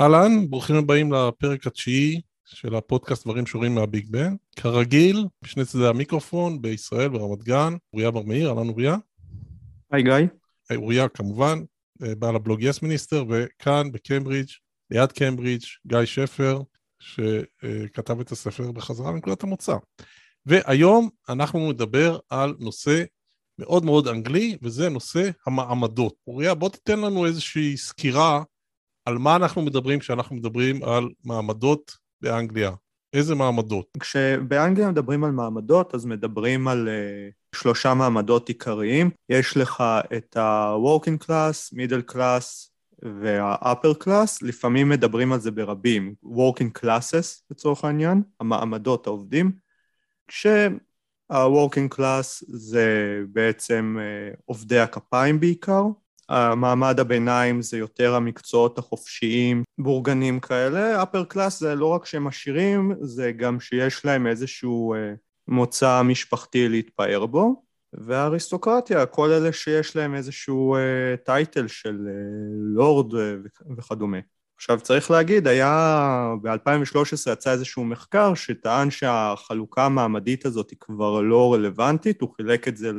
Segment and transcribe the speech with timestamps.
[0.00, 4.34] אהלן, ברוכים הבאים לפרק התשיעי של הפודקאסט דברים שרואים מהביג בן.
[4.56, 8.96] כרגיל, בשני צדדי המיקרופון, בישראל, ברמת גן, אוריה בר מאיר, אהלן אוריה.
[9.90, 10.12] היי גיא.
[10.70, 11.58] היי אוריה כמובן,
[12.02, 14.48] אה, בעל הבלוג Yes Minister, וכאן בקיימברידג',
[14.90, 16.62] ליד קיימברידג', גיא שפר,
[16.98, 19.76] שכתב את הספר בחזרה מנקודת המוצא.
[20.46, 23.02] והיום אנחנו נדבר על נושא
[23.58, 26.14] מאוד מאוד אנגלי, וזה נושא המעמדות.
[26.26, 28.42] אוריה, בוא תיתן לנו איזושהי סקירה
[29.04, 32.70] על מה אנחנו מדברים כשאנחנו מדברים על מעמדות באנגליה.
[33.12, 33.86] איזה מעמדות?
[34.00, 39.10] כשבאנגליה מדברים על מעמדות, אז מדברים על uh, שלושה מעמדות עיקריים.
[39.28, 39.84] יש לך
[40.16, 42.68] את ה-working class, middle class
[43.02, 49.52] וה-upper class, לפעמים מדברים על זה ברבים, working classes לצורך העניין, המעמדות העובדים,
[50.28, 55.82] כשה-working class זה בעצם uh, עובדי הכפיים בעיקר,
[56.28, 62.92] המעמד הביניים זה יותר המקצועות החופשיים, בורגנים כאלה, upper class זה לא רק שהם עשירים,
[63.00, 65.14] זה גם שיש להם איזשהו אה,
[65.48, 70.76] מוצא משפחתי להתפאר בו, והאריסטוקרטיה, כל אלה שיש להם איזשהו
[71.24, 72.12] טייטל אה, של אה,
[72.74, 73.14] לורד
[73.76, 74.18] וכדומה.
[74.56, 81.54] עכשיו צריך להגיד, היה ב-2013 יצא איזשהו מחקר שטען שהחלוקה המעמדית הזאת היא כבר לא
[81.54, 82.92] רלוונטית, הוא חילק את זה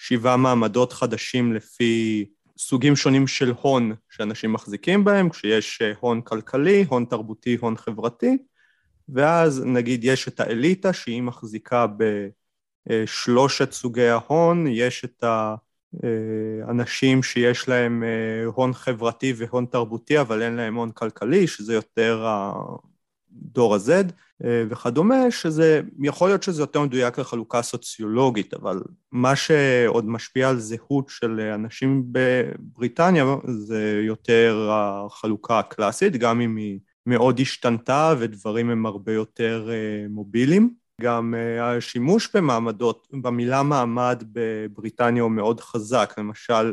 [0.00, 2.26] לשבעה מעמדות חדשים לפי
[2.58, 8.38] סוגים שונים של הון שאנשים מחזיקים בהם, כשיש אה, הון כלכלי, הון תרבותי, הון חברתי,
[9.08, 11.86] ואז נגיד יש את האליטה שהיא מחזיקה
[12.86, 15.24] בשלושת סוגי ההון, יש את
[16.68, 22.26] האנשים שיש להם אה, הון חברתי והון תרבותי אבל אין להם הון כלכלי, שזה יותר
[23.30, 24.02] דור ה-Z אה,
[24.40, 31.08] וכדומה, שזה, יכול להיות שזה יותר מדויק לחלוקה סוציולוגית, אבל מה שעוד משפיע על זהות
[31.08, 39.12] של אנשים בבריטניה זה יותר החלוקה הקלאסית, גם אם היא מאוד השתנתה ודברים הם הרבה
[39.12, 40.74] יותר אה, מוביליים.
[41.00, 46.70] גם אה, השימוש במעמדות, במילה מעמד בבריטניה הוא מאוד חזק, למשל אה,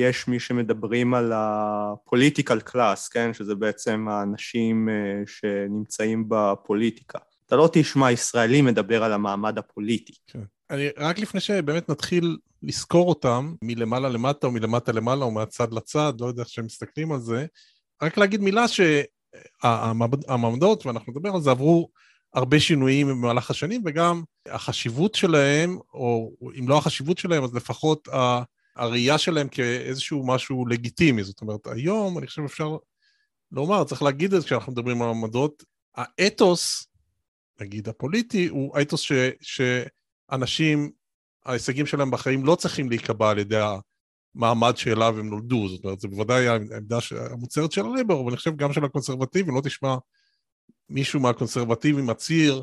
[0.00, 3.34] יש מי שמדברים על הפוליטיקל קלאס, כן?
[3.34, 7.18] שזה בעצם האנשים אה, שנמצאים בפוליטיקה.
[7.46, 10.12] אתה לא תשמע ישראלי מדבר על המעמד הפוליטי.
[10.26, 10.40] כן.
[10.70, 16.12] אני, רק לפני שבאמת נתחיל לזכור אותם מלמעלה למטה או מלמטה למעלה או מהצד לצד,
[16.20, 17.46] לא יודע איך שהם מסתכלים על זה,
[18.02, 18.64] רק להגיד מילה
[19.62, 21.88] שהמעמדות, ואנחנו נדבר על זה, עברו
[22.34, 28.08] הרבה שינויים במהלך השנים, וגם החשיבות שלהם, או אם לא החשיבות שלהם, אז לפחות
[28.76, 31.24] הראייה שלהם כאיזשהו משהו לגיטימי.
[31.24, 32.76] זאת אומרת, היום אני חושב אפשר
[33.52, 35.64] לומר, צריך להגיד את זה כשאנחנו מדברים על עמדות,
[35.94, 36.86] האתוס,
[37.60, 40.90] נגיד הפוליטי, הוא האתוס ש, שאנשים,
[41.44, 43.60] ההישגים שלהם בחיים לא צריכים להיקבע על ידי
[44.34, 45.68] המעמד שאליו הם נולדו.
[45.68, 46.98] זאת אומרת, זה בוודאי העמדה
[47.30, 49.96] המוצהרת של הליבר, אבל אני חושב גם של הקונסרבטיבים, לא תשמע
[50.88, 52.62] מישהו מהקונסרבטיבים מצהיר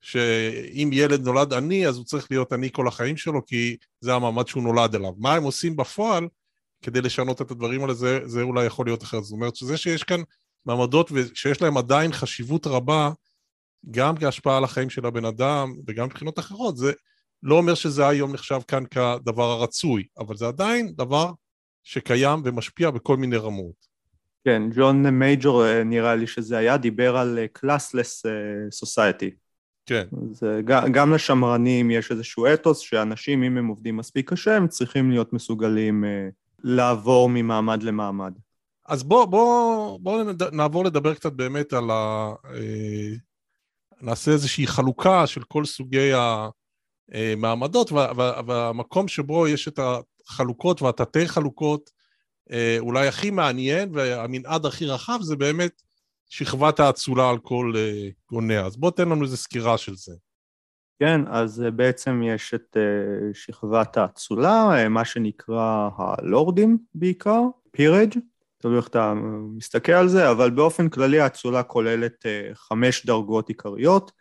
[0.00, 4.46] שאם ילד נולד עני, אז הוא צריך להיות עני כל החיים שלו, כי זה המעמד
[4.46, 5.12] שהוא נולד אליו.
[5.18, 6.28] מה הם עושים בפועל
[6.82, 9.24] כדי לשנות את הדברים האלה, זה, זה אולי יכול להיות אחרת.
[9.24, 10.20] זאת אומרת שזה שיש כאן
[10.66, 13.10] מעמדות ושיש להם עדיין חשיבות רבה,
[13.90, 16.92] גם כהשפעה על החיים של הבן אדם וגם מבחינות אחרות, זה
[17.42, 21.32] לא אומר שזה היום נחשב כאן כדבר הרצוי, אבל זה עדיין דבר
[21.84, 23.88] שקיים ומשפיע בכל מיני רמות.
[24.44, 28.30] כן, ג'ון מייג'ור אה, נראה לי שזה היה, דיבר על classless אה,
[28.70, 29.30] society.
[29.88, 30.06] כן.
[30.30, 30.42] אז
[30.92, 36.04] גם לשמרנים יש איזשהו אתוס שאנשים, אם הם עובדים מספיק קשה, הם צריכים להיות מסוגלים
[36.04, 36.28] אה,
[36.64, 38.32] לעבור ממעמד למעמד.
[38.86, 40.22] אז בואו בוא, בוא
[40.52, 42.32] נעבור לדבר קצת באמת על ה...
[42.54, 43.14] אה,
[44.00, 46.10] נעשה איזושהי חלוקה של כל סוגי
[47.12, 47.92] המעמדות,
[48.46, 49.78] והמקום שבו יש את
[50.28, 51.90] החלוקות והתתי חלוקות,
[52.52, 55.82] אה, אולי הכי מעניין והמנעד הכי רחב זה באמת
[56.28, 58.66] שכבת האצולה על כל uh, גוניה.
[58.66, 60.12] אז בוא תן לנו איזה סקירה של זה.
[61.00, 68.14] כן, אז uh, בעצם יש את uh, שכבת האצולה, מה שנקרא הלורדים בעיקר, peerage,
[68.58, 69.14] תלוי איך אתה
[69.56, 74.12] מסתכל על זה, אבל באופן כללי האצולה כוללת חמש דרגות עיקריות,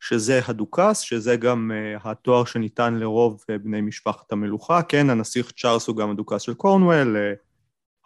[0.00, 1.70] שזה הדוכס, שזה גם
[2.04, 7.16] התואר שניתן לרוב בני משפחת המלוכה, כן, הנסיך צ'ארלס הוא גם הדוכס של קורנוול,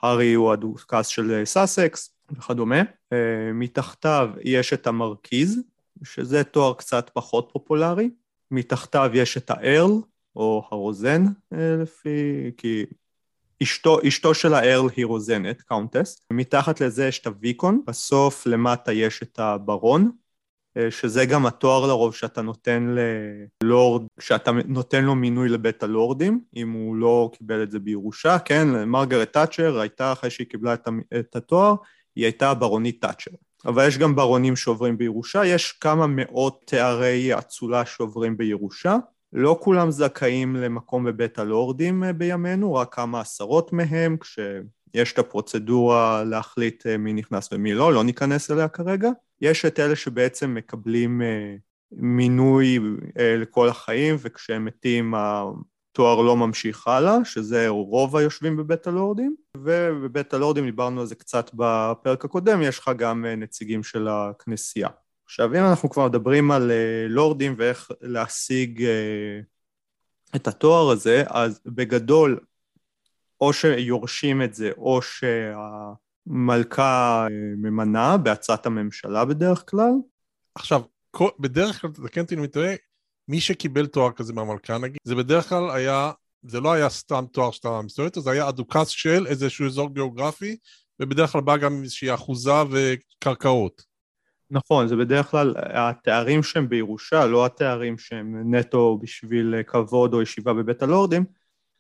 [0.02, 2.82] הארי הוא הדוכס של סאסקס, וכדומה.
[3.12, 5.60] אה, מתחתיו יש את המרכיז,
[6.02, 8.10] שזה תואר קצת פחות פופולרי.
[8.50, 9.92] מתחתיו יש את ה earl,
[10.36, 12.50] או הרוזן, אה, לפי...
[12.56, 12.84] כי
[13.62, 16.26] אשתו, אשתו של ה earl היא רוזנת, countess.
[16.32, 20.10] מתחת לזה יש את ה viscount, בסוף למטה יש את הברון,
[20.76, 22.94] אה, שזה גם התואר לרוב שאתה נותן
[23.62, 28.84] ללורד, שאתה נותן לו מינוי לבית הלורדים, אם הוא לא קיבל את זה בירושה, כן,
[28.84, 30.74] מרגרט תאצ'ר הייתה אחרי שהיא קיבלה
[31.18, 31.74] את התואר,
[32.20, 33.30] היא הייתה הברונית תאצ'ר.
[33.66, 38.96] אבל יש גם ברונים שעוברים בירושה, יש כמה מאות תארי אצולה שעוברים בירושה.
[39.32, 46.24] לא כולם זכאים למקום בבית הלורדים אה, בימינו, רק כמה עשרות מהם, כשיש את הפרוצדורה
[46.24, 49.10] להחליט אה, מי נכנס ומי לא, לא ניכנס אליה כרגע.
[49.40, 51.54] יש את אלה שבעצם מקבלים אה,
[51.92, 52.78] מינוי
[53.16, 55.14] לכל החיים, וכשהם מתים
[55.92, 61.50] התואר לא ממשיך הלאה, שזה רוב היושבים בבית הלורדים, ובבית הלורדים דיברנו על זה קצת
[61.54, 64.88] בפרק הקודם, יש לך גם נציגים של הכנסייה.
[65.24, 66.74] עכשיו, אם אנחנו כבר מדברים על uh,
[67.08, 68.84] לורדים ואיך להשיג uh,
[70.36, 72.40] את התואר הזה, אז בגדול,
[73.40, 75.00] או שיורשים את זה, או
[76.26, 77.26] שהמלכה
[77.56, 79.92] ממנה בעצת הממשלה בדרך כלל.
[80.54, 80.82] עכשיו,
[81.40, 82.74] בדרך כלל, תקן אותי אם אני טועה,
[83.30, 86.12] מי שקיבל תואר כזה מהמלכה נגיד, זה בדרך כלל היה,
[86.42, 90.56] זה לא היה סתם תואר שאתה מסתובב איתו, זה היה אדוקס של איזשהו אזור גיאוגרפי,
[91.00, 93.82] ובדרך כלל בא גם עם איזושהי אחוזה וקרקעות.
[94.50, 100.54] נכון, זה בדרך כלל התארים שהם בירושה, לא התארים שהם נטו בשביל כבוד או ישיבה
[100.54, 101.24] בבית הלורדים,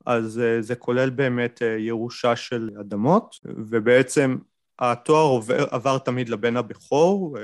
[0.06, 4.36] אז אה, זה כולל באמת אה, ירושה של אדמות, ובעצם
[4.80, 7.42] התואר עובר, עבר תמיד לבן הבכור, אה,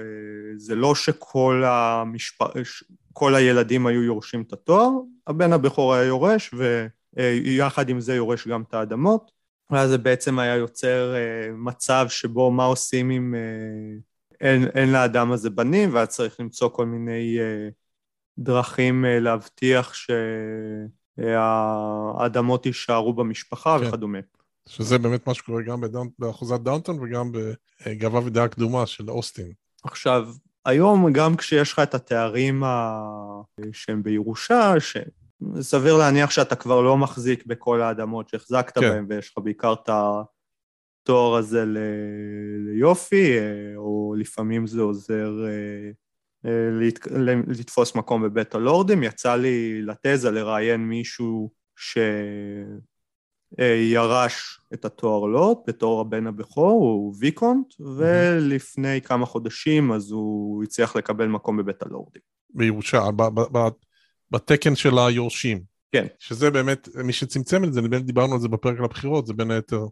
[0.56, 2.43] זה לא שכל המשפ...
[3.12, 4.91] כל הילדים היו יורשים את התואר,
[5.27, 6.55] הבן הבכור היה יורש,
[7.15, 9.31] ויחד עם זה יורש גם את האדמות,
[9.71, 11.15] ואז זה בעצם היה יוצר
[11.55, 13.35] מצב שבו מה עושים עם
[14.41, 17.39] אין, אין לאדם הזה בנים, ואז צריך למצוא כל מיני
[18.39, 19.93] דרכים להבטיח
[21.19, 23.87] שהאדמות יישארו במשפחה כן.
[23.87, 24.19] וכדומה.
[24.69, 26.09] שזה באמת מה שקורה גם בדאונ...
[26.19, 29.53] באחוזת דאונטון וגם בגאווה ודעה קדומה של אוסטין.
[29.85, 30.29] עכשיו,
[30.65, 33.01] היום גם כשיש לך את התארים ה...
[33.73, 38.81] שהם בירושה, שסביר להניח שאתה כבר לא מחזיק בכל האדמות שהחזקת כן.
[38.81, 39.91] בהן, ויש לך בעיקר את.
[41.07, 41.65] התואר הזה
[42.59, 45.91] ליופי, אה, או לפעמים זה עוזר אה,
[46.47, 46.71] אה,
[47.47, 49.03] לתפוס מקום בבית הלורדים.
[49.03, 51.51] יצא לי לתזה לראיין מישהו
[53.60, 60.96] שירש את התואר לוט בתור הבן הבכור, הוא ויקונט, ולפני כמה חודשים אז הוא הצליח
[60.96, 62.22] לקבל מקום בבית הלורדים.
[62.50, 63.04] בירושה,
[64.31, 65.62] בתקן של היורשים.
[65.93, 66.06] כן.
[66.19, 69.87] שזה באמת, מי שצמצם את זה, דיברנו על זה בפרק על הבחירות, זה בין היתר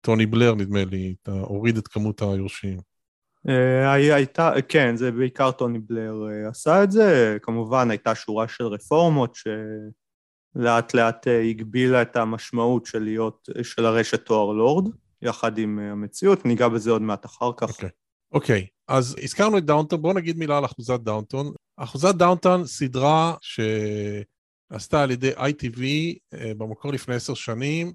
[0.00, 2.78] טוני בלר, נדמה לי, הוריד את כמות היורשים.
[3.48, 8.64] אה, הייתה, כן, זה בעיקר טוני בלר אה, עשה את זה, כמובן הייתה שורה של
[8.64, 10.01] רפורמות שלאט
[10.54, 14.88] לאט אה, הגבילה את המשמעות של להיות, של הרשת תואר לורד,
[15.22, 17.68] יחד עם המציאות, ניגע בזה עוד מעט אחר כך.
[17.68, 17.92] אוקיי, okay.
[18.32, 18.72] אוקיי, okay.
[18.88, 21.52] אז הזכרנו את דאונטון, בואו נגיד מילה על אחוזת דאונטון.
[21.76, 25.80] אחוזת דאונטון סדרה שעשתה על ידי ITV
[26.56, 27.92] במקור לפני עשר שנים,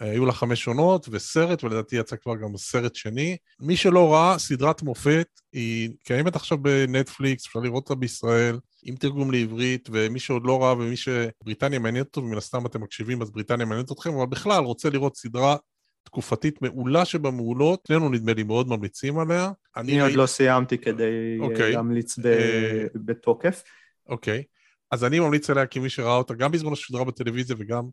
[0.00, 3.36] היו לה חמש עונות וסרט, ולדעתי יצא כבר גם סרט שני.
[3.60, 9.30] מי שלא ראה, סדרת מופת, היא קיימת עכשיו בנטפליקס, אפשר לראות אותה בישראל, עם תרגום
[9.30, 13.66] לעברית, ומי שעוד לא ראה ומי שבריטניה מעניינת אותו, ומן הסתם אתם מקשיבים, אז בריטניה
[13.66, 15.56] מעניינת אתכם, אבל בכלל רוצה לראות סדרה
[16.04, 19.50] תקופתית מעולה שבמעולות, שנינו נדמה לי מאוד ממליצים עליה.
[19.76, 21.42] אני, אני עוד לא סיימתי כדי okay.
[21.42, 21.72] אוקיי.
[21.72, 22.22] להמליץ ב...
[22.22, 22.90] uh...
[22.94, 23.62] בתוקף.
[24.08, 24.44] אוקיי, okay.
[24.90, 27.84] אז אני ממליץ עליה כמי שראה אותה גם בזמן השדרה בטלוויזיה וגם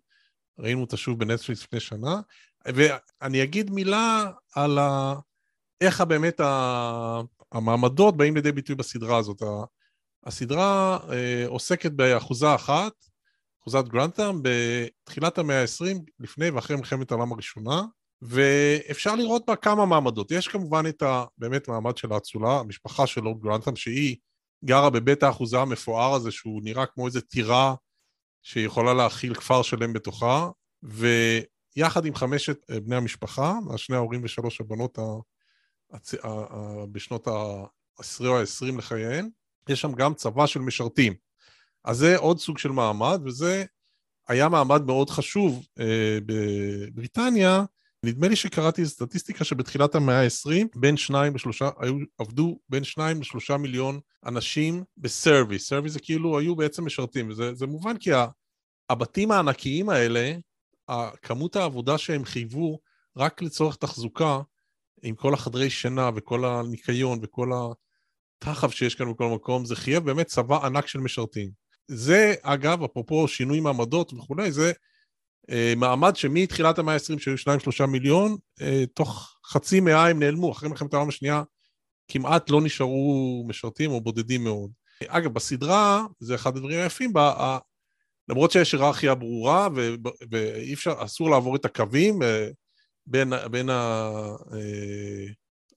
[0.60, 2.22] ראינו אותה שוב בנטפליקס לפני שנה,
[2.66, 5.16] ואני אגיד מילה על ה...
[5.82, 7.22] איך באמת ה...
[7.52, 9.42] המעמדות באים לידי ביטוי בסדרה הזאת.
[10.28, 12.94] הסדרה אה, עוסקת באחוזה אחת,
[13.62, 17.82] אחוזת גרנטאם, בתחילת המאה ה-20, לפני ואחרי מלחמת העולם הראשונה,
[18.22, 20.32] ואפשר לראות בה כמה מעמדות.
[20.32, 21.26] יש כמובן את ה...
[21.38, 24.16] באמת מעמד של האצולה, המשפחה של לורד גרנטאם, שהיא
[24.66, 27.76] גרה בבית האחוזה המפואר הזה, שהוא נראה כמו איזה טירה
[28.42, 30.50] שיכולה להכיל כפר שלם בתוכה,
[30.84, 35.00] ויחד עם חמשת אה, בני המשפחה, שני ההורים ושלוש הבנות
[35.92, 36.16] הצ...
[36.92, 37.28] בשנות
[37.98, 39.30] העשרה או העשרים לחייהן,
[39.70, 41.14] יש שם גם צבא של משרתים.
[41.86, 43.66] אז זה עוד סוג של מעמד, וזה
[44.28, 47.64] היה מעמד מאוד חשוב אה, בבריטניה,
[48.04, 53.58] נדמה לי שקראתי סטטיסטיקה שבתחילת המאה ה-20, בין שניים לשלושה, היו, עבדו בין שניים לשלושה
[53.58, 55.68] מיליון אנשים ב service.
[55.68, 58.10] service זה כאילו היו בעצם משרתים, וזה מובן כי
[58.90, 60.34] הבתים הענקיים האלה,
[61.22, 62.80] כמות העבודה שהם חייבו
[63.18, 64.40] רק לצורך תחזוקה,
[65.04, 67.52] עם כל החדרי שינה וכל הניקיון וכל
[68.38, 71.50] התחב שיש כאן בכל מקום, זה חייב באמת צבא ענק של משרתים.
[71.88, 74.72] זה, אגב, אפרופו שינוי מעמדות וכולי, זה
[75.50, 77.36] אה, מעמד שמתחילת המאה ה-20, שהיו
[77.84, 81.44] 2-3 מיליון, אה, תוך חצי מאה הם נעלמו, אחרי מלחמת העולם השנייה
[82.08, 84.72] כמעט לא נשארו משרתים או בודדים מאוד.
[85.08, 87.58] אגב, בסדרה, זה אחד הדברים היפים, בה,
[88.30, 89.68] למרות שיש היררכיה ברורה
[90.32, 92.48] ואי אפשר, אסור לעבור את הקווים אה,
[93.06, 93.70] בין, בין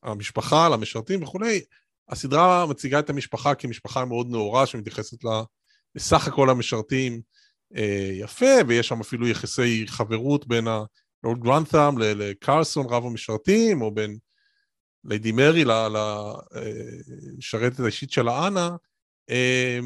[0.02, 1.60] המשפחה, למשרתים וכולי,
[2.10, 5.18] הסדרה מציגה את המשפחה כמשפחה מאוד נאורה שמתייחסת
[5.94, 7.20] לסך הכל המשרתים
[7.76, 14.18] אה, יפה, ויש שם אפילו יחסי חברות בין הלורד גרנת'ם לקרסון רב המשרתים, או בין
[15.04, 15.64] ליידי מרי
[17.38, 18.76] לשרתת האישית של האנה.
[19.30, 19.78] אה,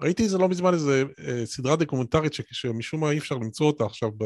[0.00, 4.10] ראיתי איזה לא מזמן איזה אה, סדרה דוקומנטרית שמשום מה אי אפשר למצוא אותה עכשיו,
[4.18, 4.24] ב...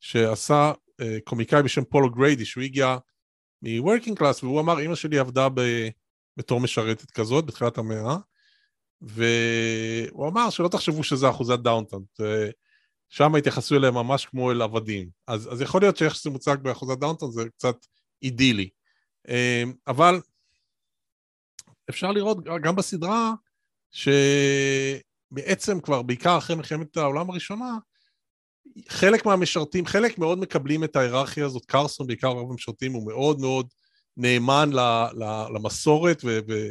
[0.00, 2.96] שעשה אה, קומיקאי בשם פול או'גריידי, שהוא הגיע
[3.62, 5.60] מ-working class, והוא אמר, אמא שלי עבדה ב...
[6.38, 8.16] בתור משרתת כזאת בתחילת המאה,
[9.00, 12.20] והוא אמר שלא תחשבו שזה אחוזת דאונטון,
[13.08, 15.08] שם התייחסו אליהם ממש כמו אל עבדים.
[15.26, 17.76] אז, אז יכול להיות שאיך שזה מוצג באחוזת דאונטון זה קצת
[18.22, 18.68] אידילי.
[19.28, 20.20] אה, אבל
[21.90, 23.32] אפשר לראות גם בסדרה
[23.90, 27.78] שבעצם כבר בעיקר אחרי מלחמת העולם הראשונה,
[28.88, 33.68] חלק מהמשרתים, חלק מאוד מקבלים את ההיררכיה הזאת, קרסון בעיקר רוב המשרתים הוא מאוד מאוד
[34.18, 34.70] נאמן
[35.54, 36.70] למסורת ו...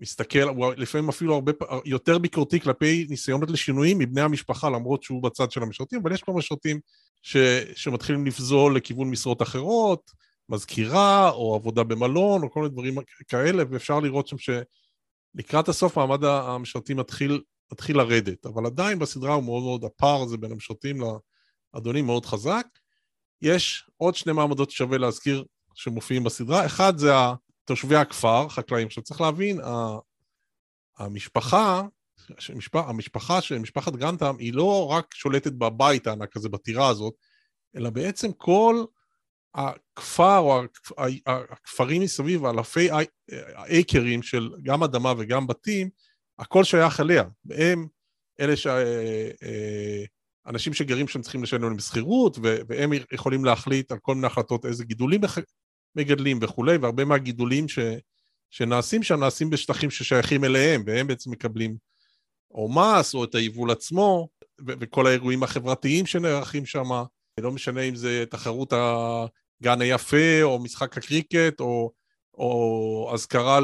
[0.00, 1.52] מסתכל, הוא לפעמים אפילו הרבה
[1.84, 6.34] יותר ביקורתי כלפי ניסיונות לשינויים מבני המשפחה, למרות שהוא בצד של המשרתים, אבל יש כבר
[6.34, 6.80] משרתים
[7.22, 7.36] ש,
[7.74, 10.10] שמתחילים לפזול לכיוון משרות אחרות,
[10.48, 12.94] מזכירה, או עבודה במלון, או כל מיני דברים
[13.28, 17.40] כאלה, ואפשר לראות שם שלקראת הסוף מעמד המשרתים מתחיל,
[17.72, 21.00] מתחיל לרדת, אבל עדיין בסדרה הוא מאוד מאוד, הפער הזה בין המשרתים
[21.74, 22.66] לאדונים מאוד חזק.
[23.42, 25.44] יש עוד שני מעמדות ששווה להזכיר
[25.78, 27.12] שמופיעים בסדרה, אחד זה
[27.64, 28.86] תושבי הכפר, חקלאים.
[28.86, 29.60] עכשיו צריך להבין,
[30.98, 31.82] המשפחה,
[32.74, 37.14] המשפחה של משפחת גרנטם היא לא רק שולטת בבית הענק הזה, בטירה הזאת,
[37.76, 38.84] אלא בעצם כל
[39.54, 40.62] הכפר או
[41.26, 42.88] הכפרים מסביב, אלפי
[43.56, 45.90] אייקרים של גם אדמה וגם בתים,
[46.38, 47.24] הכל שייך אליה.
[47.44, 47.86] והם
[48.40, 48.66] אלה ש...
[50.46, 54.84] אנשים שגרים שם צריכים לשלם להם שכירות, והם יכולים להחליט על כל מיני החלטות איזה
[54.84, 55.20] גידולים
[55.96, 57.78] מגדלים וכולי, והרבה מהגידולים ש,
[58.50, 61.76] שנעשים שם נעשים בשטחים ששייכים אליהם, והם בעצם מקבלים
[62.50, 64.28] או מס או את היבול עצמו,
[64.60, 66.88] ו- וכל האירועים החברתיים שנערכים שם,
[67.40, 71.92] לא משנה אם זה תחרות הגן היפה, או משחק הקריקט, או,
[72.34, 73.60] או אזכרה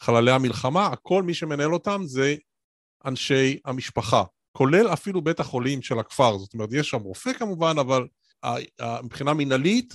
[0.00, 2.34] לחללי המלחמה, הכל מי שמנהל אותם זה
[3.04, 4.22] אנשי המשפחה,
[4.52, 8.06] כולל אפילו בית החולים של הכפר, זאת אומרת, יש שם רופא כמובן, אבל
[9.02, 9.94] מבחינה מינהלית,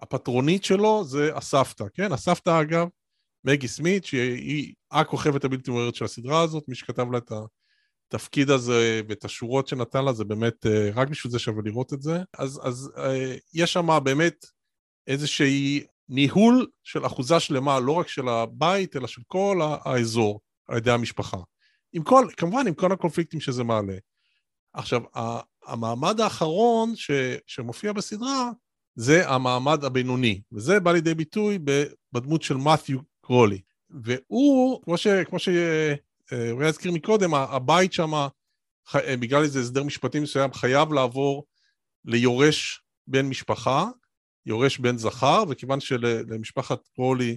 [0.00, 2.12] הפטרונית שלו זה הסבתא, כן?
[2.12, 2.88] הסבתא אגב,
[3.44, 7.32] מגי סמית, שהיא הכוכבת הבלתי מעוררת של הסדרה הזאת, מי שכתב לה את
[8.14, 12.02] התפקיד הזה ואת השורות שנתן לה, זה באמת, אה, רק בשביל זה שווה לראות את
[12.02, 12.22] זה.
[12.38, 14.46] אז, אז אה, יש שם באמת
[15.06, 20.90] איזושהי ניהול של אחוזה שלמה, לא רק של הבית, אלא של כל האזור, על ידי
[20.90, 21.38] המשפחה.
[21.92, 23.96] עם כל, כמובן עם כל הקונפליקטים שזה מעלה.
[24.72, 25.02] עכשיו,
[25.66, 27.10] המעמד האחרון ש,
[27.46, 28.50] שמופיע בסדרה,
[29.00, 31.58] זה המעמד הבינוני, וזה בא לידי ביטוי
[32.12, 33.60] בדמות של מת'יו קרולי.
[33.90, 38.26] והוא, כמו, ש, כמו שהוא הזכיר מקודם, הבית שם,
[38.96, 41.44] בגלל איזה הסדר משפטי מסוים, חייב לעבור
[42.04, 43.86] ליורש בן משפחה,
[44.46, 47.36] יורש בן זכר, וכיוון שלמשפחת קרולי,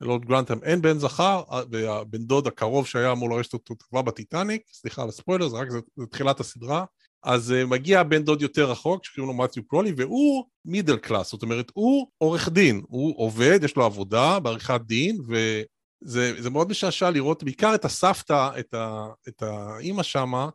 [0.00, 5.02] ללורד גרנטם, אין בן זכר, והבן דוד הקרוב שהיה אמור לרשת אותו כבר בטיטניק, סליחה
[5.02, 6.84] על הספוילר, זה רק זה, זה תחילת הסדרה,
[7.22, 11.42] אז uh, מגיע בן דוד יותר רחוק, שקוראים לו מתיו קרולי, והוא מידל קלאס, זאת
[11.42, 17.42] אומרת, הוא עורך דין, הוא עובד, יש לו עבודה בעריכת דין, וזה מאוד משעשע לראות
[17.42, 20.48] בעיקר את הסבתא, את, ה, את האימא שמה,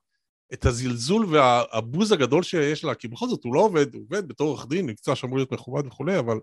[0.53, 4.47] את הזלזול והבוז הגדול שיש לה, כי בכל זאת הוא לא עובד, הוא עובד בתור
[4.47, 6.39] עורך דין, מקצוע שאמור להיות מכובד וכולי, אבל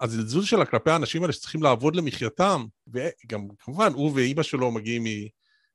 [0.00, 5.04] הזלזול שלה כלפי האנשים האלה שצריכים לעבוד למחייתם, וגם כמובן הוא ואימא שלו מגיעים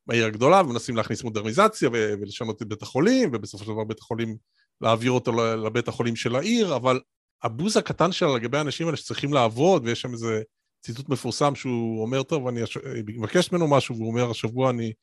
[0.08, 4.38] בעיר הגדולה ומנסים להכניס מודרניזציה ולשנות את בית החולים, ובסופו של דבר בית החולים,
[4.82, 7.00] להעביר אותו לבית החולים של העיר, אבל
[7.44, 10.42] הבוז הקטן שלה לגבי האנשים האלה שצריכים לעבוד, ויש שם איזה
[10.82, 12.62] ציטוט מפורסם שהוא אומר, טוב, אני
[13.08, 14.94] מבקש ממנו משהו, והוא אומר, השבוע אני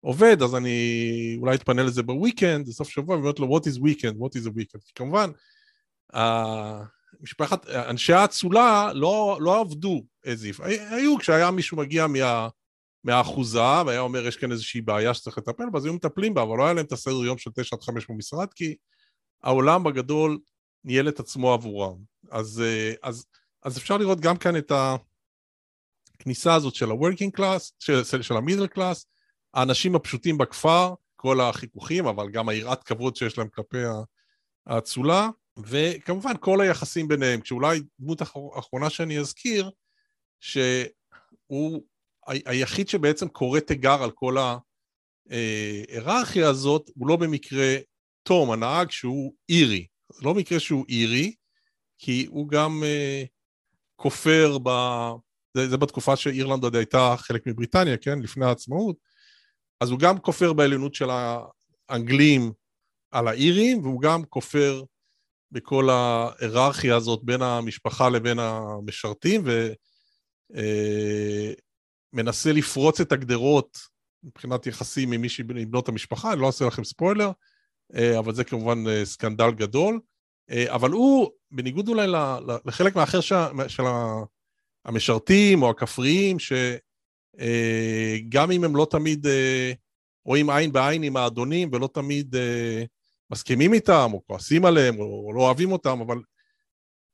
[0.00, 4.42] עובד, אז אני אולי אתפנה לזה בוויקנד, בסוף שבוע, ואומרת לו, what is weekend, what
[4.42, 4.80] is a weekend.
[4.84, 5.30] כי כמובן,
[7.20, 10.64] משפחת, אנשי האצולה לא, לא עבדו as if.
[10.64, 12.48] היו, כשהיה מישהו מגיע מה...
[13.04, 16.58] מהאחוזה, והיה אומר, יש כאן איזושהי בעיה שצריך לטפל בה, אז היו מטפלים בה, אבל
[16.58, 18.76] לא היה להם את הסדר יום של 9 עד 5 במשרד, כי
[19.42, 20.38] העולם בגדול
[20.84, 21.96] ניהל את עצמו עבורם.
[22.30, 23.26] אז, אה, אז,
[23.62, 24.72] אז אפשר לראות גם כאן את
[26.20, 29.04] הכניסה הזאת של ה-working class, של, של ה-middle class,
[29.54, 33.78] האנשים הפשוטים בכפר, כל החיכוכים, אבל גם היראת כבוד שיש להם כלפי
[34.66, 35.28] האצולה,
[35.58, 38.22] וכמובן כל היחסים ביניהם, כשאולי דמות
[38.58, 39.70] אחרונה שאני אזכיר,
[40.40, 41.82] שהוא
[42.26, 44.36] היחיד שבעצם קורא תיגר על כל
[45.30, 47.76] ההיררכיה הזאת הוא לא במקרה
[48.22, 49.86] תום, הנהג שהוא אירי.
[50.12, 51.34] זה לא במקרה שהוא אירי,
[51.98, 53.26] כי הוא גם uh,
[53.96, 54.68] כופר ב...
[55.54, 58.18] זה, זה בתקופה שאירלנד עוד הייתה חלק מבריטניה, כן?
[58.18, 58.96] לפני העצמאות.
[59.80, 61.08] אז הוא גם כופר בעליונות של
[61.88, 62.52] האנגלים
[63.10, 64.82] על האירים, והוא גם כופר
[65.52, 69.72] בכל ההיררכיה הזאת בין המשפחה לבין המשרתים, ומנסה
[72.18, 73.78] אה, לפרוץ את הגדרות
[74.22, 77.30] מבחינת יחסים עם מישהי מבנות המשפחה, אני לא אעשה לכם ספוילר,
[77.94, 80.00] אה, אבל זה כמובן אה, סקנדל גדול.
[80.68, 82.06] אבל הוא, בניגוד אולי
[82.64, 83.84] לחלק מהאחר של
[84.84, 89.26] המשרתים או הכפריים, שגם אם הם לא תמיד
[90.24, 92.34] רואים עין בעין עם האדונים ולא תמיד
[93.30, 96.18] מסכימים איתם, או כועסים עליהם, או לא אוהבים אותם, אבל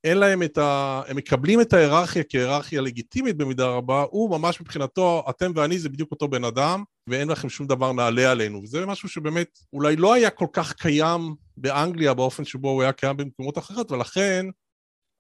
[0.05, 1.03] אין להם את ה...
[1.07, 6.11] הם מקבלים את ההיררכיה כהיררכיה לגיטימית במידה רבה, הוא ממש מבחינתו, אתם ואני זה בדיוק
[6.11, 8.63] אותו בן אדם, ואין לכם שום דבר נעלה עלינו.
[8.63, 13.17] וזה משהו שבאמת אולי לא היה כל כך קיים באנגליה באופן שבו הוא היה קיים
[13.17, 14.47] במקומות אחרות, ולכן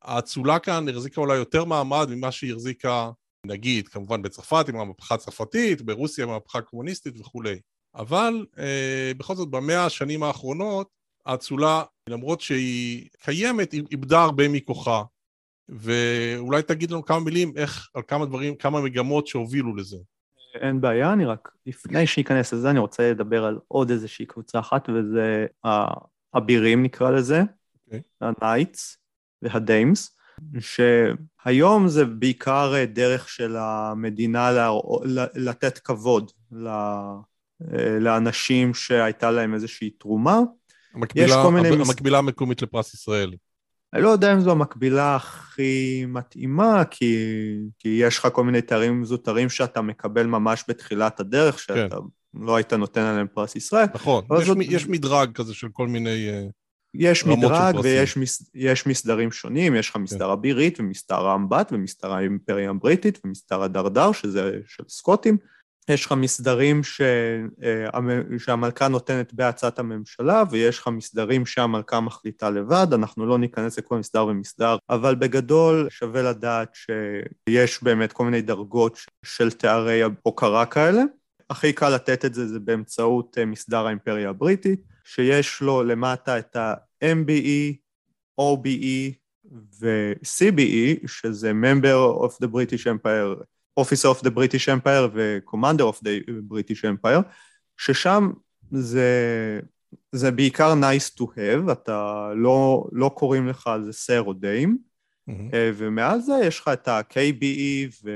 [0.02, 3.10] האצולה כאן החזיקה אולי יותר מעמד ממה שהיא החזיקה,
[3.46, 7.60] נגיד, כמובן בצרפת עם המהפכה הצרפתית, ברוסיה עם המהפכה הקומוניסטית וכולי.
[7.94, 10.97] אבל אה, בכל זאת במאה השנים האחרונות
[11.28, 15.02] האצולה, למרות שהיא קיימת, היא איבדה הרבה מכוחה.
[15.68, 19.96] ואולי תגיד לנו כמה מילים איך, על כמה דברים, כמה מגמות שהובילו לזה.
[20.54, 24.88] אין בעיה, אני רק, לפני שאיכנס לזה, אני רוצה לדבר על עוד איזושהי קבוצה אחת,
[24.88, 25.46] וזה
[26.34, 27.42] האבירים נקרא לזה,
[27.90, 27.96] okay.
[28.20, 28.98] ה knights
[29.42, 30.16] וה dames,
[30.60, 34.68] שהיום זה בעיקר דרך של המדינה
[35.34, 36.30] לתת כבוד
[36.66, 40.40] אה, לאנשים שהייתה להם איזושהי תרומה.
[40.98, 41.68] המקבילה, מיני...
[41.68, 43.32] המקבילה המקומית לפרס ישראל.
[43.94, 47.16] אני לא יודע אם זו המקבילה הכי מתאימה, כי,
[47.78, 52.40] כי יש לך כל מיני תארים זוטרים שאתה מקבל ממש בתחילת הדרך, שאתה כן.
[52.44, 53.86] לא היית נותן עליהם פרס ישראל.
[53.94, 54.56] נכון, יש, זאת...
[54.60, 56.52] יש מדרג כזה של כל מיני uh,
[56.94, 60.02] יש מדרג ויש מס, יש מסדרים שונים, יש לך כן.
[60.02, 65.36] מסדר אבירית ומסדר האמבט ומסדר האימפריה הבריטית ומסדר הדרדר, שזה של סקוטים.
[65.88, 66.80] יש לך מסדרים.
[67.62, 68.00] אה,
[68.38, 74.26] שהמלכה נותנת בהצעת הממשלה, ויש לך מסדרים שהמלכה מחליטה לבד, אנחנו לא ניכנס לכל מסדר
[74.26, 81.02] ומסדר, אבל בגדול שווה לדעת שיש באמת כל מיני דרגות של תארי הוקרה כאלה.
[81.50, 86.56] הכי קל לתת את זה זה באמצעות אה, מסדר האימפריה הבריטית, שיש לו למטה את
[86.56, 87.74] ה-MBE,
[88.40, 89.12] OBE
[89.80, 93.44] ו-CBE, שזה Member of the British Empire
[93.78, 97.22] Officer of the British Empire ו-Commander of the British Empire,
[97.76, 98.30] ששם
[98.70, 99.60] זה,
[100.12, 104.78] זה בעיקר nice to have, אתה לא, לא קוראים לך על זה סר או דיים,
[105.30, 105.54] mm-hmm.
[105.74, 108.10] ומעל זה יש לך את ה-KBE ו,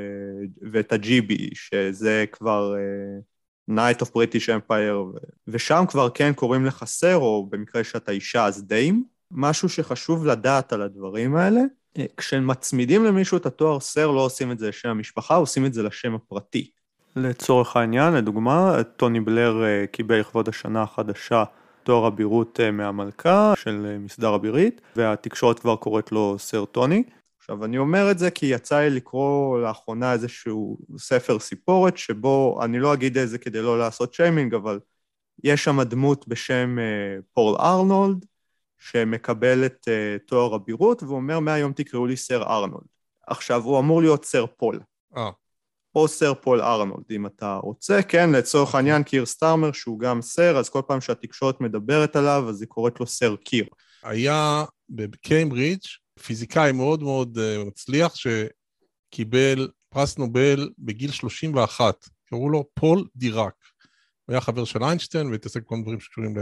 [0.72, 3.22] ואת ה-GBE, שזה כבר uh,
[3.70, 8.64] Knight of British Empire, ושם כבר כן קוראים לך סר, או במקרה שאתה אישה אז
[8.66, 9.05] דיים.
[9.31, 11.61] משהו שחשוב לדעת על הדברים האלה,
[12.16, 16.14] כשמצמידים למישהו את התואר סר לא עושים את זה לשם המשפחה, עושים את זה לשם
[16.14, 16.70] הפרטי.
[17.16, 21.44] לצורך העניין, לדוגמה, טוני בלר אה, קיבל לכבוד השנה החדשה
[21.83, 27.02] תואר אבירות אה, מהמלכה של מסדר אבירית, והתקשורת כבר קוראת לו סר טוני.
[27.38, 32.78] עכשיו, אני אומר את זה כי יצא לי לקרוא לאחרונה איזשהו ספר סיפורת, שבו, אני
[32.78, 34.81] לא אגיד את זה כדי לא לעשות שיימינג, אבל
[35.44, 36.76] יש שם דמות בשם
[37.35, 38.24] פול ארנולד,
[38.83, 42.87] שמקבל את אה, תואר אבירות, והוא אומר, מהיום תקראו לי סר ארנולד.
[43.27, 44.81] עכשיו, הוא אמור להיות סר פול.
[45.16, 45.31] אה.
[45.95, 48.03] או סר פול ארנולד, אם אתה רוצה.
[48.03, 52.61] כן, לצורך העניין, קיר סטארמר, שהוא גם סר, אז כל פעם שהתקשורת מדברת עליו, אז
[52.61, 53.64] היא קוראת לו סר קיר.
[54.03, 55.81] היה בקיימברידג'
[56.23, 63.55] פיזיקאי מאוד מאוד אה, מצליח, שקיבל פרס נובל בגיל 31, קראו לו פול דיראק.
[64.25, 66.35] הוא היה חבר של איינשטיין והתעסק בכל מיני דברים שקשורים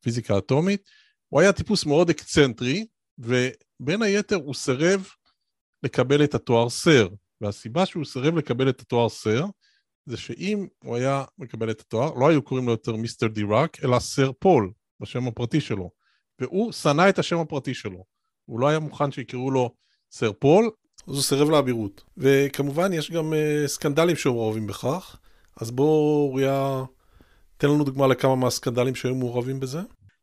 [0.00, 0.82] לפיזיקה אטומית.
[1.30, 2.86] הוא היה טיפוס מאוד אקצנטרי,
[3.18, 5.08] ובין היתר הוא סירב
[5.82, 7.08] לקבל את התואר סר.
[7.40, 9.44] והסיבה שהוא סירב לקבל את התואר סר,
[10.06, 13.98] זה שאם הוא היה מקבל את התואר, לא היו קוראים לו יותר mister דיראק, אלא
[13.98, 15.90] סר פול, בשם הפרטי שלו.
[16.40, 18.04] והוא שנא את השם הפרטי שלו.
[18.44, 19.74] הוא לא היה מוכן שיקראו לו
[20.10, 20.70] סר פול,
[21.08, 22.04] אז הוא סירב לאבירות.
[22.16, 25.16] וכמובן, יש גם uh, סקנדלים שמעורבים בכך,
[25.60, 26.84] אז בוא, אוריה,
[27.56, 29.80] תן לנו דוגמה לכמה מהסקנדלים שהיו מעורבים בזה.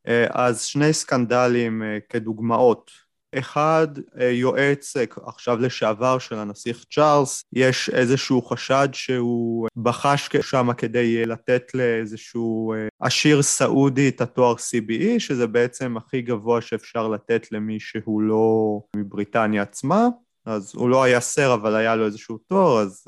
[0.07, 3.07] אה, אז שני סקנדלים אה, כדוגמאות.
[3.35, 3.87] אחד,
[4.19, 4.93] אה, יועץ
[5.25, 13.41] עכשיו לשעבר של הנסיך צ'ארלס, יש איזשהו חשד שהוא בחש שם כדי לתת לאיזשהו עשיר
[13.41, 20.07] סעודי את התואר CBE, שזה בעצם הכי גבוה שאפשר לתת למי שהוא לא מבריטניה עצמה,
[20.45, 23.03] אז הוא לא היה סר אבל היה לו איזשהו תואר, אז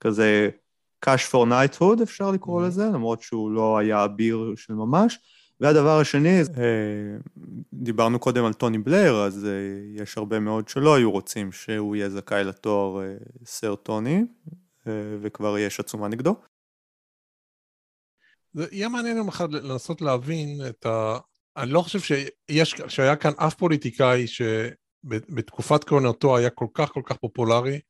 [0.00, 0.48] כזה
[1.06, 2.66] cash for knighthood אפשר לקרוא mm-hmm.
[2.66, 5.18] לזה, למרות שהוא לא היה אביר של ממש.
[5.60, 6.40] והדבר השני,
[7.72, 12.10] דיברנו קודם על טוני בלייר, אז uh, יש הרבה מאוד שלא היו רוצים שהוא יהיה
[12.10, 14.24] זכאי לתואר uh, סר טוני,
[15.22, 16.36] וכבר יש עצומה נגדו.
[18.52, 21.18] זה יהיה מעניין יום אחד לנסות להבין את ה...
[21.56, 27.16] אני לא חושב שיש, שהיה כאן אף פוליטיקאי שבתקופת כהונתו היה כל כך כל כך
[27.16, 27.80] פופולרי,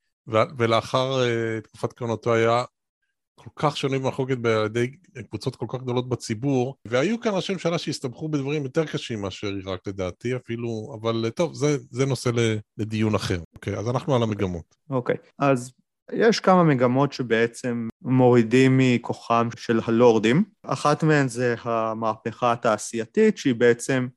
[0.58, 1.20] ולאחר
[1.62, 2.64] תקופת כהונתו היה
[3.38, 4.90] כל כך שנוי במחלוקת בידי
[5.28, 9.88] קבוצות כל כך גדולות בציבור, והיו כאן ראשי ממשלה שהסתבכו בדברים יותר קשים מאשר עיראק
[9.88, 12.30] לדעתי אפילו, אבל טוב, זה, זה נושא
[12.78, 13.40] לדיון אחר.
[13.54, 14.76] אוקיי, אז אנחנו על המגמות.
[14.90, 15.72] אוקיי, אז
[16.12, 20.44] יש כמה מגמות שבעצם מורידים מכוחם של הלורדים.
[20.62, 24.08] אחת מהן זה המהפכה התעשייתית, שהיא בעצם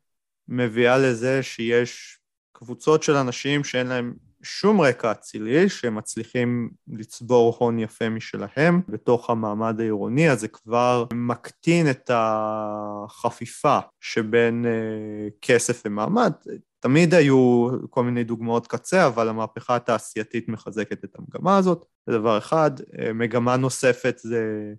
[0.48, 2.20] מביאה לזה שיש
[2.52, 9.80] קבוצות של אנשים שאין להם שום רקע אצילי, שמצליחים לצבור הון יפה משלהם בתוך המעמד
[9.80, 16.32] העירוני, אז זה כבר מקטין את החפיפה שבין אה, כסף ומעמד.
[16.80, 22.38] תמיד היו כל מיני דוגמאות קצה, אבל המהפכה התעשייתית מחזקת את המגמה הזאת, זה דבר
[22.38, 22.72] אחד.
[23.00, 24.74] אה, מגמה נוספת זה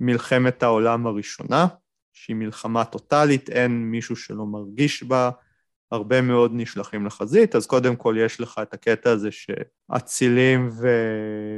[0.00, 1.66] מלחמת העולם הראשונה,
[2.12, 5.30] שהיא מלחמה טוטאלית, אין מישהו שלא מרגיש בה,
[5.92, 10.70] הרבה מאוד נשלחים לחזית, אז קודם כל יש לך את הקטע הזה שאצילים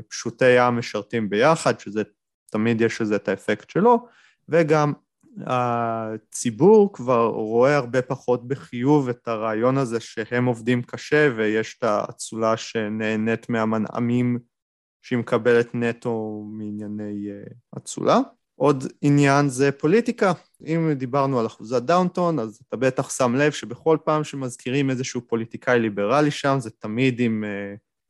[0.05, 2.03] ופשוטי עם משרתים ביחד, שזה
[2.51, 4.07] תמיד יש לזה את האפקט שלו,
[4.49, 4.93] וגם
[5.47, 12.57] הציבור כבר רואה הרבה פחות בחיוב את הרעיון הזה שהם עובדים קשה ויש את האצולה
[12.57, 14.39] שנהנית מהמנעמים
[15.03, 17.43] שהיא מקבלת נטו מענייני אה,
[17.79, 18.19] אצולה.
[18.59, 20.33] עוד עניין זה פוליטיקה.
[20.67, 25.81] אם דיברנו על אחוזת דאונטון, אז אתה בטח שם לב שבכל פעם שמזכירים איזשהו פוליטיקאי
[25.81, 27.45] ליברלי שם, זה תמיד עם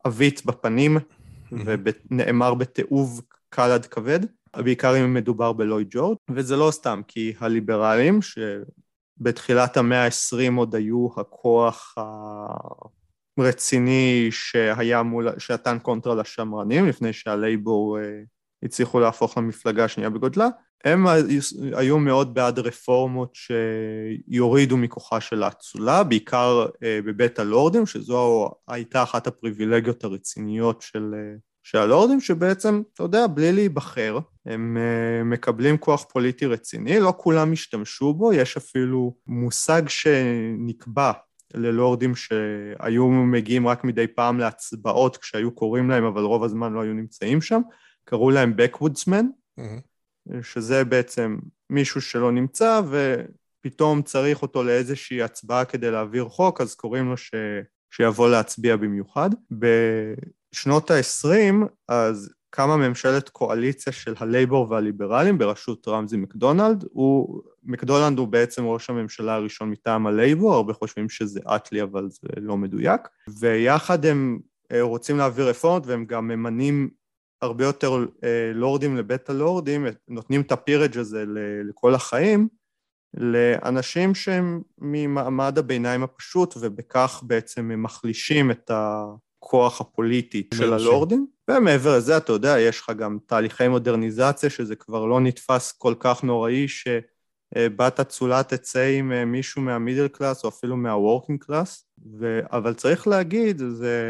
[0.04, 0.98] עווית uh, בפנים,
[1.52, 4.20] ונאמר בתיעוב קל עד כבד,
[4.56, 11.08] בעיקר אם מדובר בלוי ג'ורד, וזה לא סתם, כי הליברלים, שבתחילת המאה ה-20 עוד היו
[11.16, 11.94] הכוח
[13.38, 20.48] הרציני שהיה מול, שנתן קונטרה לשמרנים, לפני שהלייבור uh, הצליחו להפוך למפלגה השנייה בגודלה,
[20.84, 21.06] הם
[21.72, 29.26] היו מאוד בעד רפורמות שיורידו מכוחה של האצולה, בעיקר אה, בבית הלורדים, שזו הייתה אחת
[29.26, 36.04] הפריבילגיות הרציניות של, אה, של הלורדים, שבעצם, אתה יודע, בלי להיבחר, הם אה, מקבלים כוח
[36.12, 41.12] פוליטי רציני, לא כולם השתמשו בו, יש אפילו מושג שנקבע
[41.54, 46.94] ללורדים שהיו מגיעים רק מדי פעם להצבעות כשהיו קוראים להם, אבל רוב הזמן לא היו
[46.94, 47.60] נמצאים שם,
[48.08, 49.24] קראו להם Backwoodsman,
[49.60, 50.42] mm-hmm.
[50.42, 51.38] שזה בעצם
[51.70, 57.30] מישהו שלא נמצא ופתאום צריך אותו לאיזושהי הצבעה כדי להעביר חוק, אז קוראים לו ש...
[57.90, 59.30] שיבוא להצביע במיוחד.
[59.50, 66.84] בשנות ה-20 אז קמה ממשלת קואליציה של הלייבור והליברלים בראשות רמזי מקדונלד.
[66.90, 72.28] הוא, מקדונלד הוא בעצם ראש הממשלה הראשון מטעם הלייבור, הרבה חושבים שזה אטלי אבל זה
[72.36, 73.00] לא מדויק.
[73.40, 74.38] ויחד הם
[74.72, 76.90] אה, רוצים להעביר רפורמות והם גם ממנים
[77.42, 81.24] הרבה יותר אה, לורדים לבית הלורדים, נותנים את הפירג' הזה
[81.64, 82.48] לכל החיים,
[83.14, 91.27] לאנשים שהם ממעמד הביניים הפשוט, ובכך בעצם הם מחלישים את הכוח הפוליטי של הלורדים.
[91.51, 96.24] ומעבר לזה, אתה יודע, יש לך גם תהליכי מודרניזציה, שזה כבר לא נתפס כל כך
[96.24, 101.84] נוראי, שבת אצולה תצא עם אה, מישהו מה middle class, או אפילו מה working class,
[102.18, 102.40] ו...
[102.53, 104.03] אבל צריך להגיד, זה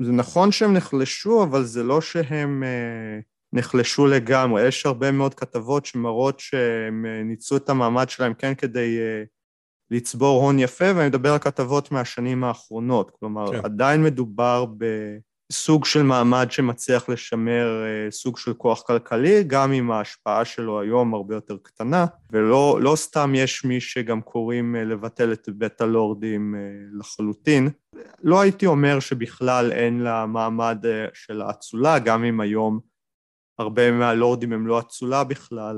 [0.00, 3.20] זה נכון שהם נחלשו, אבל זה לא שהם אה,
[3.52, 4.68] נחלשו לגמרי.
[4.68, 9.22] יש הרבה מאוד כתבות שמראות שהם אה, ניצלו את המעמד שלהם כן כדי אה,
[9.90, 13.10] לצבור הון יפה, ואני מדבר על כתבות מהשנים האחרונות.
[13.10, 13.64] כלומר, כן.
[13.64, 14.84] עדיין מדובר ב...
[15.52, 21.14] סוג של מעמד שמצליח לשמר אה, סוג של כוח כלכלי, גם אם ההשפעה שלו היום
[21.14, 26.54] הרבה יותר קטנה, ולא לא סתם יש מי שגם קוראים אה, לבטל את בית הלורדים
[26.54, 26.60] אה,
[26.98, 27.68] לחלוטין.
[28.22, 32.80] לא הייתי אומר שבכלל אין לה מעמד של האצולה, גם אם היום
[33.58, 35.76] הרבה מהלורדים הם לא אצולה בכלל,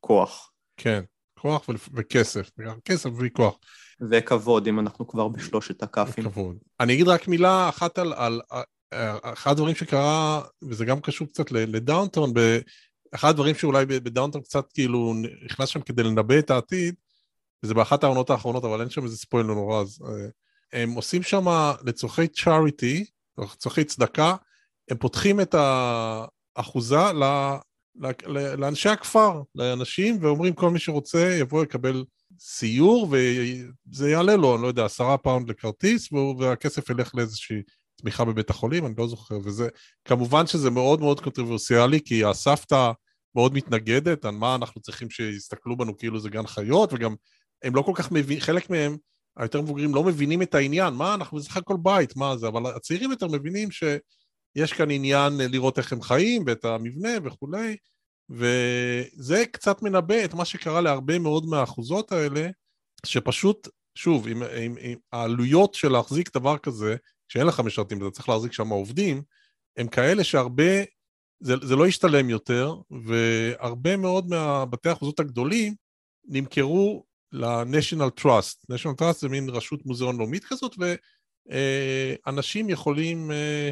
[0.00, 0.52] כוח.
[0.76, 1.02] כן,
[1.38, 2.50] כוח וכסף,
[2.84, 3.58] כסף וכוח.
[4.10, 6.24] וכבוד, אם אנחנו כבר בשלושת הכ"פים.
[6.24, 6.56] כבוד.
[6.80, 8.62] אני אגיד רק מילה אחת על, על, על
[9.22, 12.32] אחד הדברים שקרה, וזה גם קשור קצת לדאונטון,
[13.14, 16.94] אחד הדברים שאולי בדאונטון קצת כאילו נכנס שם כדי לנבא את העתיד,
[17.62, 20.28] וזה באחת העונות האחרונות, אבל אין שם איזה ספויל לא נורא, אז אה,
[20.82, 21.46] הם עושים שם
[21.84, 23.04] לצורכי charity,
[23.38, 24.36] לצורכי צדקה,
[24.90, 25.54] הם פותחים את
[26.56, 27.24] האחוזה ל,
[28.58, 32.04] לאנשי הכפר, לאנשים, ואומרים כל מי שרוצה יבוא יקבל
[32.38, 37.62] סיור, וזה יעלה לו, אני לא יודע, עשרה פאונד לכרטיס, והכסף ילך לאיזושהי
[37.96, 39.68] תמיכה בבית החולים, אני לא זוכר, וזה,
[40.04, 42.90] כמובן שזה מאוד מאוד קונטרוברסיאלי, כי הסבתא
[43.34, 47.14] מאוד מתנגדת על מה אנחנו צריכים שיסתכלו בנו כאילו זה גן חיות, וגם
[47.62, 48.96] הם לא כל כך מבינים, חלק מהם,
[49.36, 53.10] היותר מבוגרים, לא מבינים את העניין, מה, אנחנו בסך הכל בית, מה זה, אבל הצעירים
[53.10, 57.76] יותר מבינים שיש כאן עניין לראות איך הם חיים ואת המבנה וכולי,
[58.30, 62.48] וזה קצת מנבא את מה שקרה להרבה מאוד מהאחוזות האלה,
[63.06, 66.96] שפשוט, שוב, עם, עם, עם העלויות של להחזיק דבר כזה,
[67.28, 69.22] כשאין לך משרתים ואתה צריך להחזיק שם עובדים,
[69.76, 70.82] הם כאלה שהרבה,
[71.40, 72.74] זה, זה לא ישתלם יותר,
[73.06, 75.74] והרבה מאוד מהבתי האחוזות הגדולים
[76.24, 78.72] נמכרו ל-National Trust.
[78.72, 80.76] National Trust זה מין רשות מוזיאון לאומית כזאת,
[82.26, 83.70] ואנשים יכולים אה,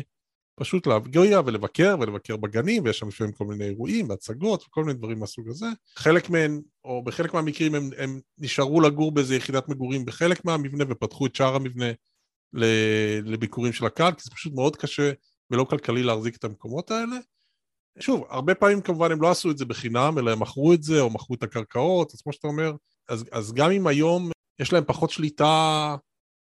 [0.59, 5.19] פשוט להגיע ולבקר, ולבקר בגנים, ויש שם לפעמים כל מיני אירועים והצגות וכל מיני דברים
[5.19, 5.67] מהסוג הזה.
[5.97, 11.27] חלק מהם, או בחלק מהמקרים, הם, הם נשארו לגור באיזה יחידת מגורים בחלק מהמבנה, ופתחו
[11.27, 11.87] את שאר המבנה
[13.25, 15.13] לביקורים של הקהל, כי זה פשוט מאוד קשה
[15.51, 17.17] ולא כלכלי להחזיק את המקומות האלה.
[17.99, 21.01] שוב, הרבה פעמים כמובן הם לא עשו את זה בחינם, אלא הם מכרו את זה,
[21.01, 22.73] או מכרו את הקרקעות, אז כמו שאתה אומר,
[23.09, 25.97] אז, אז גם אם היום יש להם פחות שליטה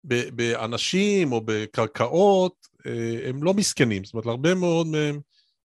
[0.04, 4.04] באנשים או בקרקעות, אה, הם לא מסכנים.
[4.04, 5.20] זאת אומרת, להרבה מאוד מהם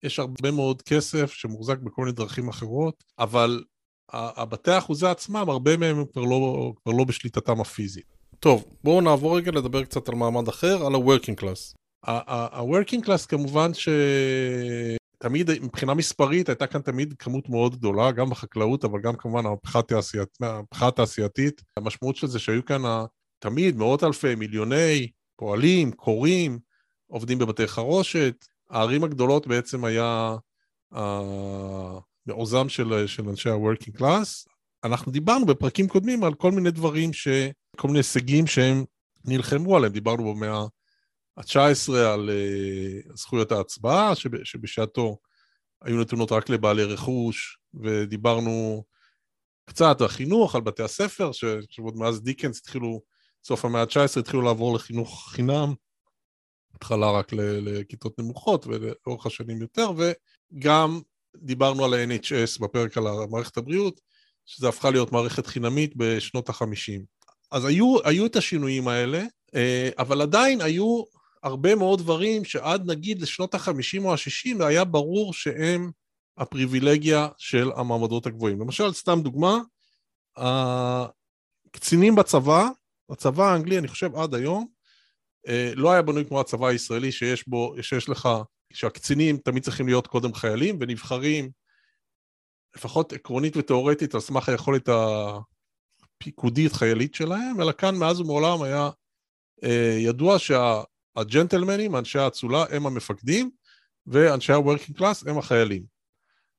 [0.04, 3.64] יש הרבה מאוד כסף שמוחזק בכל מיני דרכים אחרות, אבל
[4.14, 8.06] הבתי האחוזי עצמם, הרבה מהם הם כבר לא, כבר לא בשליטתם הפיזית.
[8.40, 11.76] טוב, בואו נעבור רגע לדבר קצת על מעמד אחר, על ה-working class.
[12.08, 19.02] ה-working class כמובן שתמיד, מבחינה מספרית, הייתה כאן תמיד כמות מאוד גדולה, גם בחקלאות, אבל
[19.02, 21.62] גם כמובן המהפכה התעשייתית.
[21.78, 22.82] המשמעות של זה שהיו כאן
[23.42, 26.60] תמיד מאות אלפי, מיליוני פועלים, קוראים,
[27.08, 28.46] עובדים בבתי חרושת.
[28.70, 30.36] הערים הגדולות בעצם היה
[32.26, 34.52] מעוזם של, של אנשי ה-working class.
[34.84, 37.28] אנחנו דיברנו בפרקים קודמים על כל מיני דברים, ש...
[37.78, 38.84] כל מיני הישגים שהם
[39.26, 39.94] נלחמו עליהם.
[39.94, 40.66] דיברנו במאה
[41.38, 45.18] ה-19 על uh, זכויות ההצבעה, שב, שבשעתו
[45.82, 48.84] היו נתונות רק לבעלי רכוש, ודיברנו
[49.66, 51.32] קצת על חינוך, על בתי הספר,
[51.70, 53.02] שעוד מאז דיקנס התחילו,
[53.44, 55.74] סוף המאה ה-19 התחילו לעבור לחינוך חינם,
[56.76, 61.02] התחלה רק לכיתות נמוכות ולאורך השנים יותר, וגם
[61.36, 64.02] דיברנו על ה-NHS בפרק על מערכת הבריאות,
[64.46, 67.02] שזה הפכה להיות מערכת חינמית בשנות ה-50.
[67.52, 69.24] אז היו, היו את השינויים האלה,
[69.56, 71.04] אה, אבל עדיין היו
[71.44, 75.92] הרבה מאוד דברים שעד נגיד לשנות ה-50 או ה-60 היה ברור שהם
[76.38, 78.62] הפריבילגיה של המעמדות הגבוהים.
[78.62, 79.60] למשל, סתם דוגמה,
[80.38, 82.70] הקצינים בצבא,
[83.12, 84.68] הצבא האנגלי, אני חושב עד היום,
[85.48, 88.30] אה, לא היה בנוי כמו הצבא הישראלי שיש בו, שיש לך,
[88.74, 91.50] שהקצינים תמיד צריכים להיות קודם חיילים ונבחרים
[92.76, 98.90] לפחות עקרונית ותאורטית על סמך היכולת הפיקודית חיילית שלהם, אלא כאן מאז ומעולם היה
[99.64, 103.52] אה, ידוע שהג'נטלמנים, אנשי האצולה, הם המפקדים,
[104.08, 105.84] ואנשי ה-working class הם החיילים.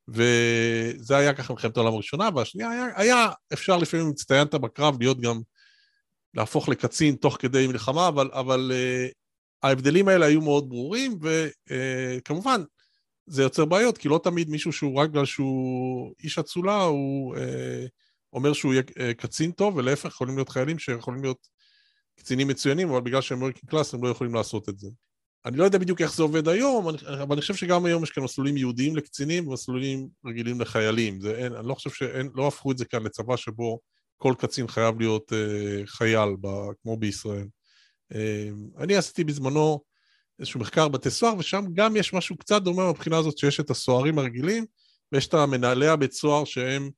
[0.09, 5.21] וזה היה ככה מלחמת העולם הראשונה, והשנייה היה, היה אפשר לפעמים, אם הצטיינת בקרב, להיות
[5.21, 5.41] גם,
[6.35, 9.13] להפוך לקצין תוך כדי מלחמה, אבל, אבל uh,
[9.63, 12.65] ההבדלים האלה היו מאוד ברורים, וכמובן, uh,
[13.27, 17.41] זה יוצר בעיות, כי לא תמיד מישהו שהוא רק בגלל שהוא איש אצולה, הוא uh,
[18.33, 21.49] אומר שהוא יהיה אה, קצין טוב, ולהפך, יכולים להיות חיילים שיכולים להיות
[22.17, 24.89] קצינים מצוינים, אבל בגלל שהם working class הם לא יכולים לעשות את זה.
[25.45, 28.23] אני לא יודע בדיוק איך זה עובד היום, אבל אני חושב שגם היום יש כאן
[28.23, 31.21] מסלולים ייעודיים לקצינים ומסלולים רגילים לחיילים.
[31.21, 33.79] זה אין, אני לא חושב שאין, לא הפכו את זה כאן לצבא שבו
[34.23, 36.49] כל קצין חייב להיות אה, חייל, ב,
[36.83, 37.47] כמו בישראל.
[38.15, 39.85] אה, אני עשיתי בזמנו
[40.39, 44.19] איזשהו מחקר בתי סוהר, ושם גם יש משהו קצת דומה מבחינה הזאת שיש את הסוהרים
[44.19, 44.67] הרגילים,
[45.13, 46.91] ויש את המנהלי הבית סוהר שהם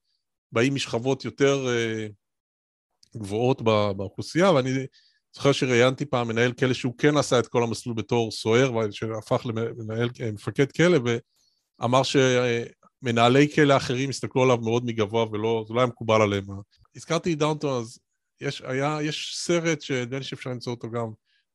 [0.52, 3.62] באים משכבות יותר uh, גבוהות
[3.96, 4.70] באוכלוסייה, ואני
[5.34, 10.08] זוכר שראיינתי פעם מנהל כלא שהוא כן עשה את כל המסלול בתור סוהר, שהפך למנהל,
[10.32, 10.98] מפקד כלא,
[11.80, 16.44] ואמר שמנהלי כלא אחרים הסתכלו עליו מאוד מגבוה, ולא, זה לא היה מקובל עליהם.
[16.96, 17.98] הזכרתי דאונטון, אז
[18.40, 21.10] יש, היה, יש סרט שנדמה לי שאפשר למצוא אותו גם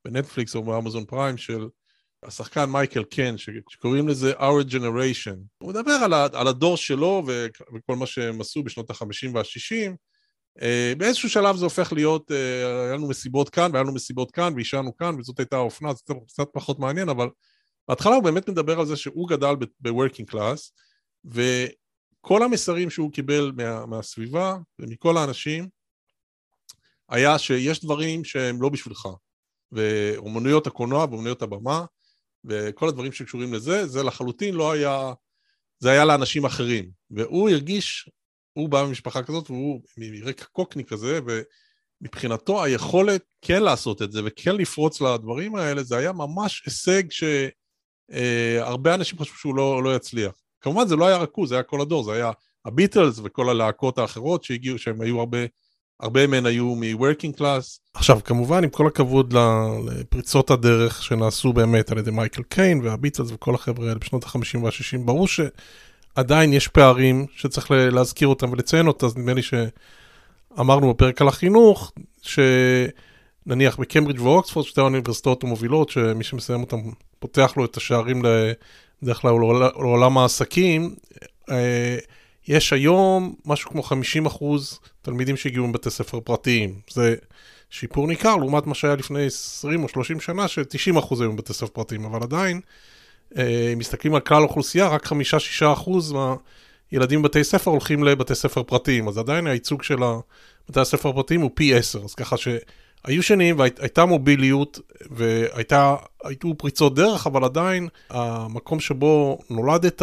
[0.05, 1.67] בנטפליקס או באמזון פריים, של
[2.23, 3.35] השחקן מייקל קן,
[3.69, 5.37] שקוראים לזה Our Generation.
[5.57, 7.23] הוא מדבר על, על הדור שלו
[7.73, 9.95] וכל מה שהם עשו בשנות ה-50 וה-60.
[10.59, 14.53] Uh, באיזשהו שלב זה הופך להיות, uh, היה לנו מסיבות כאן והיה לנו מסיבות כאן
[14.57, 17.29] והשענו כאן וזאת הייתה האופנה, זה קצת פחות מעניין, אבל
[17.87, 20.71] בהתחלה הוא באמת מדבר על זה שהוא גדל ב-working class
[22.19, 25.67] וכל המסרים שהוא קיבל מה, מהסביבה ומכל האנשים
[27.09, 29.07] היה שיש דברים שהם לא בשבילך.
[29.71, 31.85] ואומנויות הקולנוע ואומנויות הבמה
[32.45, 35.13] וכל הדברים שקשורים לזה, זה לחלוטין לא היה,
[35.79, 36.89] זה היה לאנשים אחרים.
[37.11, 38.09] והוא הרגיש,
[38.53, 41.19] הוא בא ממשפחה כזאת והוא מרקע קוקני כזה,
[42.01, 47.03] ומבחינתו היכולת כן לעשות את זה וכן לפרוץ לדברים האלה, זה היה ממש הישג
[48.11, 50.35] שהרבה אנשים חשבו שהוא לא, לא יצליח.
[50.61, 52.31] כמובן זה לא היה רק הוא, זה היה כל הדור, זה היה
[52.65, 55.37] הביטלס וכל הלהקות האחרות שהגיעו, שהם היו הרבה
[55.99, 57.79] הרבה מהן היו מ-working class.
[57.93, 59.33] עכשיו, כמובן, עם כל הכבוד
[59.85, 65.05] לפריצות הדרך שנעשו באמת על ידי מייקל קיין והביטלס וכל החבר'ה האלה בשנות ה-50 וה-60,
[65.05, 71.27] ברור שעדיין יש פערים שצריך להזכיר אותם ולציין אותם, אז נדמה לי שאמרנו בפרק על
[71.27, 71.91] החינוך,
[72.21, 76.77] שנניח בקיימברידג' ואוקספורד, שתי האוניברסיטאות המובילות, שמי שמסיים אותם
[77.19, 78.21] פותח לו את השערים
[79.03, 80.95] בדרך כלל לעולם העסקים,
[81.49, 81.97] אה,
[82.47, 86.75] יש היום משהו כמו 50 אחוז תלמידים שהגיעו מבתי ספר פרטיים.
[86.91, 87.15] זה
[87.69, 91.67] שיפור ניכר לעומת מה שהיה לפני 20 או 30 שנה, ש-90 אחוז היו מבתי ספר
[91.67, 92.61] פרטיים, אבל עדיין,
[93.37, 95.13] אה, אם מסתכלים על כלל האוכלוסייה, רק 5-6
[95.73, 96.13] אחוז
[96.91, 99.99] מהילדים בבתי ספר הולכים לבתי ספר פרטיים, אז עדיין הייצוג של
[100.69, 102.35] בתי הספר הפרטיים הוא פי 10, אז ככה
[103.07, 104.79] שהיו שנים והייתה מוביליות
[105.11, 110.01] והייתו פריצות דרך, אבל עדיין המקום שבו נולדת,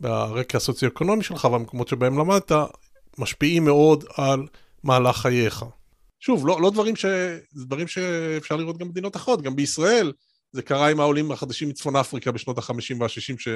[0.00, 2.52] ברקע הסוציו-אקונומי שלך והמקומות שבהם למדת,
[3.18, 4.46] משפיעים מאוד על
[4.84, 5.64] מהלך חייך.
[6.20, 7.04] שוב, לא, לא דברים, ש...
[7.54, 10.12] דברים שאפשר לראות גם במדינות אחרות, גם בישראל
[10.52, 13.48] זה קרה עם העולים החדשים מצפון אפריקה בשנות ה-50 וה-60, ש...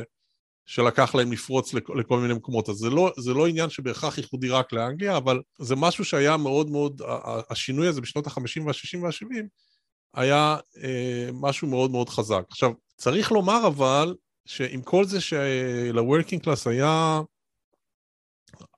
[0.68, 1.90] שלקח להם לפרוץ לכ...
[1.90, 2.68] לכל מיני מקומות.
[2.68, 6.70] אז זה לא, זה לא עניין שבהכרח ייחודי רק לאנגליה, אבל זה משהו שהיה מאוד
[6.70, 7.02] מאוד,
[7.50, 9.44] השינוי הזה בשנות ה-50 וה-60 וה-70
[10.14, 12.42] היה אה, משהו מאוד מאוד חזק.
[12.50, 14.14] עכשיו, צריך לומר אבל,
[14.46, 17.20] שעם כל זה של-working class היה,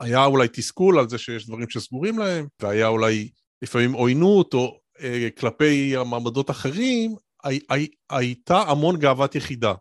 [0.00, 3.30] היה אולי תסכול על זה שיש דברים שסגורים להם, והיה אולי
[3.62, 9.74] לפעמים עוינות או אה, כלפי המעמדות אחרים, הי, הי, הייתה המון גאוות יחידה.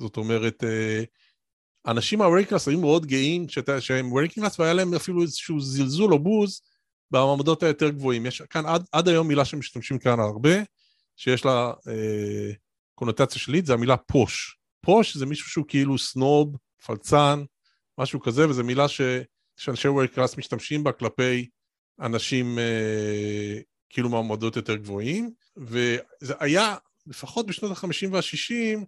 [0.00, 1.02] זאת אומרת, אה,
[1.86, 3.46] אנשים מה-working class היו מאוד גאים
[3.80, 6.62] שהם working class והיה להם אפילו איזשהו זלזול או בוז
[7.10, 8.26] במעמדות היותר גבוהים.
[8.26, 10.54] יש כאן עד, עד היום מילה שמשתמשים כאן הרבה,
[11.16, 12.52] שיש לה אה,
[12.94, 14.58] קונוטציה שלילית, זה המילה פוש.
[14.80, 17.44] פוש זה מישהו שהוא כאילו סנוב, פלצן,
[17.98, 19.00] משהו כזה, וזו מילה ש,
[19.56, 21.48] שאנשי וורד קלאס משתמשים בה כלפי
[22.00, 28.78] אנשים אה, כאילו מעמדות יותר גבוהים, וזה היה, לפחות בשנות ה-50 וה-60,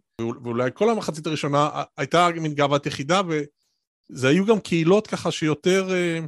[0.45, 6.19] ואולי כל המחצית הראשונה, הייתה מין גאוות יחידה, וזה היו גם קהילות ככה שיותר, אה,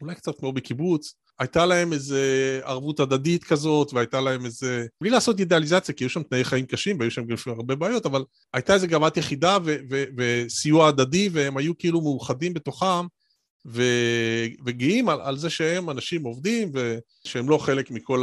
[0.00, 4.86] אולי קצת כמו בקיבוץ, הייתה להם איזה ערבות הדדית כזאת, והייתה להם איזה...
[5.00, 8.24] בלי לעשות אידיאליזציה, כי היו שם תנאי חיים קשים, והיו שם גם הרבה בעיות, אבל
[8.54, 13.06] הייתה איזה גאוות יחידה ו- ו- וסיוע הדדי, והם היו כאילו מאוחדים בתוכם,
[13.66, 18.22] ו- וגאים על, על זה שהם אנשים עובדים, ושהם לא חלק מכל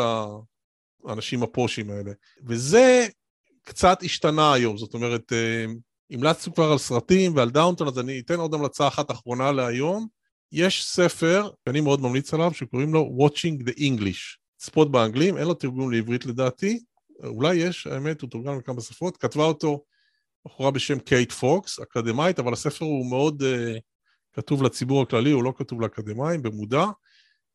[1.08, 2.12] האנשים הפושים האלה.
[2.48, 3.08] וזה
[3.64, 5.66] קצת השתנה היום, זאת אומרת, אה,
[6.12, 10.08] המלצנו כבר על סרטים ועל דאונטון, אז אני אתן עוד המלצה אחת אחרונה להיום.
[10.52, 14.38] יש ספר שאני מאוד ממליץ עליו, שקוראים לו Watching the English.
[14.60, 16.80] ספוט באנגלים, אין לו תרגום לעברית לדעתי,
[17.24, 19.84] אולי יש, האמת, הוא תורגם לכמה שפות, כתבה אותו
[20.46, 23.80] בחורה בשם קייט פוקס, אקדמאית, אבל הספר הוא מאוד uh,
[24.34, 26.86] כתוב לציבור הכללי, הוא לא כתוב לאקדמאים, במודע,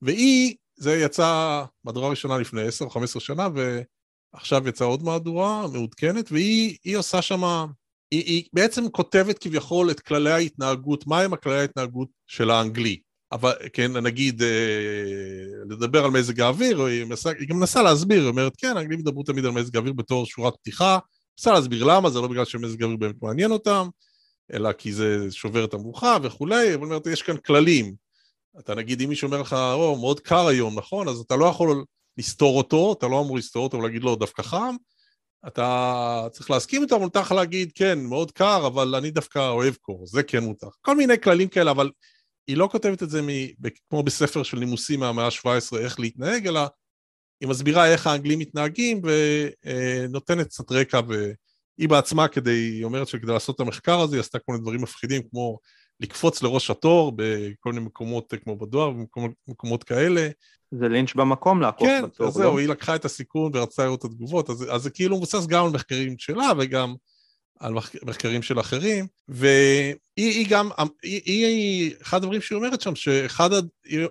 [0.02, 3.48] והיא, זה יצא מהדורה ראשונה לפני 10 או 15 שנה,
[4.34, 7.66] ועכשיו יצאה עוד מהדורה מעודכנת, והיא עושה שמה
[8.10, 13.00] היא, היא בעצם כותבת כביכול את כללי ההתנהגות, מהם הכללי ההתנהגות של האנגלי.
[13.32, 14.48] אבל כן, נגיד, אה,
[15.70, 19.22] לדבר על מזג האוויר, היא, מנסה, היא גם מנסה להסביר, היא אומרת, כן, האנגלים ידברו
[19.22, 20.98] תמיד על מזג האוויר בתור שורת פתיחה,
[21.38, 23.88] מנסה להסביר למה, זה לא בגלל שמזג האוויר באמת מעניין אותם,
[24.52, 27.94] אלא כי זה שובר את המבוכה וכולי, אבל אומרת, יש כאן כללים.
[28.58, 31.08] אתה נגיד, אם מישהו אומר לך, או, מאוד קר היום, נכון?
[31.08, 31.84] אז אתה לא יכול
[32.18, 34.76] לסתור אותו, אתה לא אמור לסתור אותו ולהגיד לו, דווקא חם,
[35.46, 40.06] אתה צריך להסכים איתו, מותר לך להגיד, כן, מאוד קר, אבל אני דווקא אוהב קור,
[40.06, 40.68] זה כן מותר.
[40.80, 41.90] כל מיני כללים כאלה, אבל
[42.46, 43.26] היא לא כותבת את זה מ,
[43.90, 46.60] כמו בספר של נימוסים מהמאה ה-17, איך להתנהג, אלא
[47.40, 53.56] היא מסבירה איך האנגלים מתנהגים ונותנת קצת רקע, והיא בעצמה, כדי, היא אומרת שכדי לעשות
[53.56, 55.58] את המחקר הזה, היא עשתה כל מיני דברים מפחידים, כמו
[56.00, 58.90] לקפוץ לראש התור בכל מיני מקומות כמו בדואר,
[59.48, 60.28] במקומות כאלה,
[60.70, 62.18] זה לינץ' במקום לעקוף כן, בתור.
[62.18, 62.58] כן, אז זהו, לא?
[62.58, 65.70] היא לקחה את הסיכון ורצתה לראות את התגובות, אז, אז זה כאילו מבוסס גם על
[65.70, 66.94] מחקרים שלה וגם
[67.60, 70.70] על מחקרים של אחרים, והיא גם,
[71.02, 73.50] היא, היא, אחד הדברים שהיא אומרת שם, שאחד,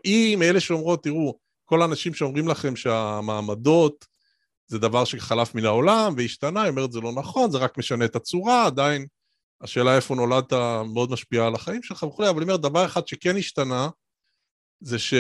[0.04, 4.06] היא מאלה שאומרות, תראו, כל האנשים שאומרים לכם שהמעמדות
[4.68, 8.16] זה דבר שחלף מן העולם והשתנה, היא אומרת, זה לא נכון, זה רק משנה את
[8.16, 9.06] הצורה, עדיין
[9.62, 10.54] השאלה איפה נולדת
[10.94, 13.90] מאוד משפיעה על החיים שלך וכולי, אבל היא אומרת, דבר אחד שכן השתנה,
[14.80, 15.14] זה ש...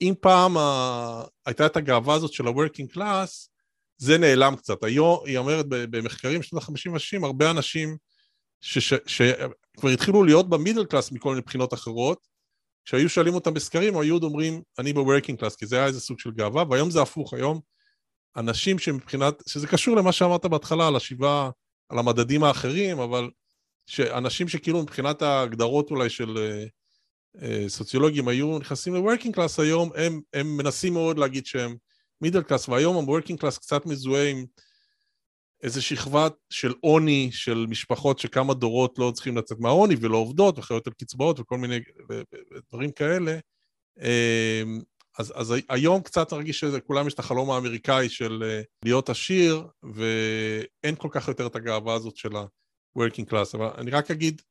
[0.00, 1.24] אם פעם ה...
[1.46, 3.48] הייתה את הגאווה הזאת של ה-working class,
[3.98, 4.84] זה נעלם קצת.
[4.84, 7.96] היום, היא אומרת במחקרים של ה-50 ו-60, הרבה אנשים
[8.60, 12.28] שכבר התחילו להיות במידל קלאס מכל מיני בחינות אחרות,
[12.84, 16.20] כשהיו שואלים אותם בסקרים, היו עוד אומרים, אני ב-working class, כי זה היה איזה סוג
[16.20, 17.60] של גאווה, והיום זה הפוך, היום
[18.36, 21.50] אנשים שמבחינת, שזה קשור למה שאמרת בהתחלה, על השיבה,
[21.88, 23.30] על המדדים האחרים, אבל
[23.86, 26.38] שאנשים שכאילו מבחינת ההגדרות אולי של
[27.68, 31.76] סוציולוגים היו נכנסים ל-working class היום, הם, הם מנסים מאוד להגיד שהם
[32.20, 34.44] מידל קלאס, והיום ה-working class קצת מזוהה עם
[35.62, 40.86] איזו שכבה של עוני, של משפחות שכמה דורות לא צריכים לצאת מהעוני ולא עובדות וחיות
[40.86, 41.80] על קצבאות וכל מיני
[42.70, 43.38] דברים כאלה.
[45.18, 50.94] אז, אז היום קצת נרגיש שלכולם יש את החלום האמריקאי של אה, להיות עשיר, ואין
[50.98, 53.54] כל כך יותר את הגאווה הזאת של ה-working class.
[53.54, 54.42] אבל אני רק אגיד,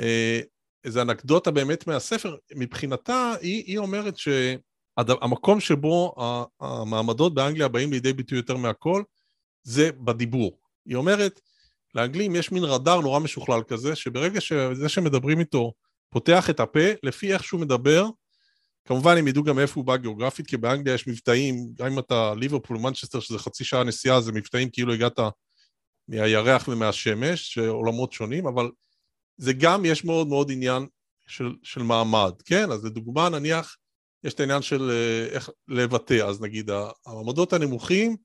[0.00, 0.40] אה,
[0.84, 6.14] איזו אנקדוטה באמת מהספר, מבחינתה, היא, היא אומרת שהמקום שבו
[6.60, 9.02] המעמדות באנגליה באים לידי ביטוי יותר מהכל,
[9.62, 10.58] זה בדיבור.
[10.86, 11.40] היא אומרת,
[11.94, 15.72] לאנגלים יש מין רדאר נורא משוכלל כזה, שברגע שזה שמדברים איתו
[16.10, 18.06] פותח את הפה, לפי איך שהוא מדבר,
[18.86, 22.34] כמובן הם ידעו גם איפה הוא בא גיאוגרפית, כי באנגליה יש מבטאים, גם אם אתה
[22.34, 25.18] ליברפול ומנצ'סטר, שזה חצי שעה נסיעה, זה מבטאים כאילו הגעת
[26.08, 28.70] מהירח ומהשמש, עולמות שונים, אבל
[29.36, 30.86] זה גם, יש מאוד מאוד עניין
[31.26, 32.72] של, של מעמד, כן?
[32.72, 33.76] אז לדוגמה, נניח,
[34.24, 36.70] יש את העניין של אה, איך לבטא, אז נגיד,
[37.06, 38.16] המעמדות הנמוכים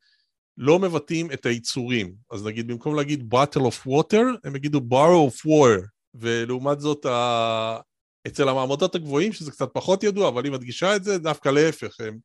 [0.57, 5.47] לא מבטאים את היצורים, אז נגיד, במקום להגיד bottle of water, הם יגידו borrow of
[5.47, 7.05] war, ולעומת זאת,
[8.27, 12.17] אצל המעמדות הגבוהים, שזה קצת פחות ידוע, אבל היא מדגישה את זה, דווקא להפך, הם,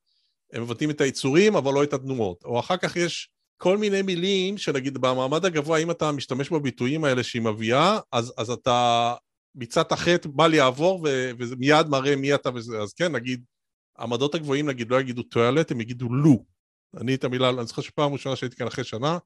[0.52, 2.44] הם מבטאים את היצורים, אבל לא את התנועות.
[2.44, 7.22] או אחר כך יש כל מיני מילים, שנגיד במעמד הגבוה, אם אתה משתמש בביטויים האלה
[7.22, 9.14] שהיא מביאה, אז, אז אתה
[9.54, 11.06] מצד החטא בא לי לעבור,
[11.38, 12.78] וזה מיד מראה מי אתה וזה.
[12.78, 13.44] אז כן, נגיד,
[13.98, 16.44] המעמדות הגבוהים, נגיד, לא יגידו טואלט, הם יגידו לו.
[16.96, 19.18] אני את המילה, אני זוכר שפעם ראשונה שהייתי כאן אחרי שנה,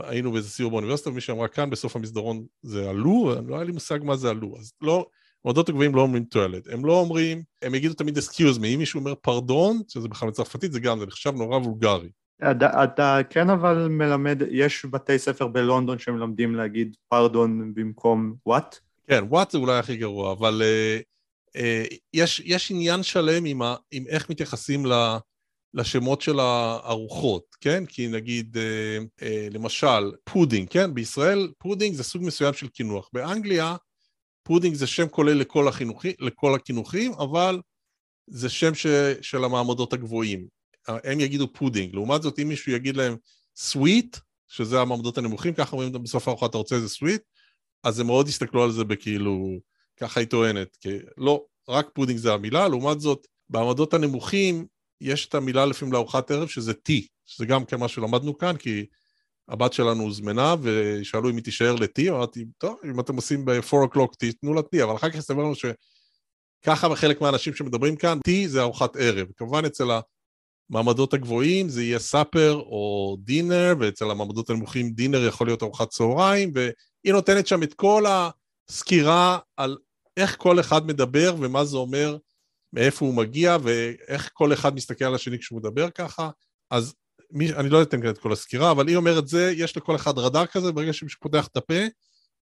[0.00, 3.98] היינו באיזה סיור באוניברסיטה, ומי שאמרה כאן בסוף המסדרון זה עלו, לא היה לי מושג
[4.02, 4.56] מה זה עלו.
[4.58, 5.06] אז לא,
[5.44, 9.00] מועדות הגבוהים לא אומרים טואלט, הם לא אומרים, הם יגידו תמיד אסקיוז מי, אם מישהו
[9.00, 12.08] אומר פרדון, שזה בכלל בצרפתית, זה גם, זה נחשב נורא וולגרי.
[12.42, 18.78] אתה, אתה כן אבל מלמד, יש בתי ספר בלונדון שמלמדים להגיד פרדון במקום וואט?
[19.08, 23.76] כן, וואט זה אולי הכי גרוע, אבל uh, uh, יש, יש עניין שלם עם, ה,
[23.90, 24.92] עם איך מתייחסים ל,
[25.74, 27.86] לשמות של הארוחות, כן?
[27.86, 30.94] כי נגיד, אה, אה, למשל, פודינג, כן?
[30.94, 33.08] בישראל פודינג זה סוג מסוים של קינוח.
[33.12, 33.76] באנגליה
[34.46, 37.60] פודינג זה שם כולל לכל, הקינוחי, לכל הקינוחים, אבל
[38.26, 38.86] זה שם ש,
[39.20, 40.46] של המעמדות הגבוהים.
[40.88, 41.94] הם יגידו פודינג.
[41.94, 43.16] לעומת זאת, אם מישהו יגיד להם
[43.56, 44.16] sweet,
[44.48, 47.22] שזה המעמדות הנמוכים, ככה אומרים בסוף הארוחה, אתה רוצה איזה sweet?
[47.82, 49.58] אז הם מאוד הסתכלו על זה בכאילו,
[49.96, 50.88] ככה היא טוענת, כי
[51.18, 54.66] לא, רק פודינג זה המילה, לעומת זאת, במעמדות הנמוכים
[55.00, 58.86] יש את המילה לפעמים לארוחת ערב, שזה tea, שזה גם כן מה שלמדנו כאן, כי
[59.48, 63.86] הבת שלנו הוזמנה, ושאלו אם היא תישאר ל tea, אמרתי, טוב, אם אתם עושים ב-4
[63.86, 68.48] o'clock תיתנו לה tea, אבל אחר כך הסתבר לנו שככה בחלק מהאנשים שמדברים כאן, tea
[68.48, 69.28] זה ארוחת ערב.
[69.36, 69.88] כמובן אצל
[70.70, 76.52] המעמדות הגבוהים זה יהיה supper או dinner, ואצל המעמדות הנמוכים dinner יכול להיות ארוחת צהריים,
[76.54, 78.04] והיא נותנת שם את כל
[78.68, 79.76] הסקירה על
[80.16, 82.16] איך כל אחד מדבר ומה זה אומר,
[82.72, 86.30] מאיפה הוא מגיע, ואיך כל אחד מסתכל על השני כשהוא מדבר ככה.
[86.70, 86.94] אז
[87.30, 90.46] מי, אני לא אתן את כל הסקירה, אבל היא אומרת זה, יש לכל אחד רדאר
[90.46, 91.84] כזה, ברגע שמישהו פותח את הפה,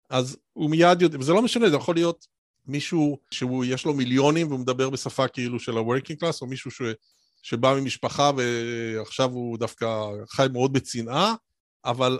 [0.10, 2.28] אז הוא מיד יודע, וזה לא משנה, זה יכול להיות
[2.68, 6.82] מישהו שיש לו מיליונים והוא מדבר בשפה כאילו של ה-working class, או מישהו ש,
[7.44, 11.36] שבא ממשפחה ועכשיו הוא דווקא חי מאוד בצנעה,
[11.86, 12.20] אבל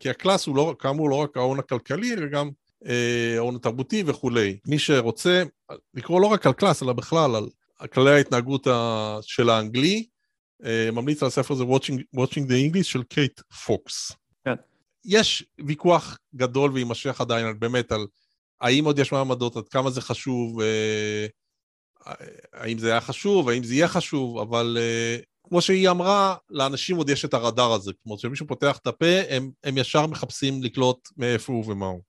[0.00, 2.50] כי ה class הוא לא, כאמור לא רק ההון הכלכלי, אלא גם
[2.86, 4.58] אה, ההון התרבותי וכולי.
[4.66, 5.42] מי שרוצה
[5.94, 7.36] לקרוא לא רק על class, אלא בכלל
[7.78, 8.66] על כללי ההתנהגות
[9.22, 10.15] של האנגלי, אה,
[10.92, 14.12] ממליץ על הספר הזה Watching, Watching the English של קייט פוקס.
[14.44, 14.54] כן.
[15.04, 18.06] יש ויכוח גדול ויימשך עדיין על באמת על
[18.60, 21.26] האם עוד יש מעמדות, עד כמה זה חשוב, אה,
[22.52, 25.16] האם זה היה חשוב, האם זה יהיה חשוב, אבל אה,
[25.48, 27.92] כמו שהיא אמרה, לאנשים עוד יש את הרדאר הזה.
[28.02, 32.00] כלומר, כשמישהו פותח את הפה, הם, הם ישר מחפשים לקלוט מאיפה הוא ומה הוא.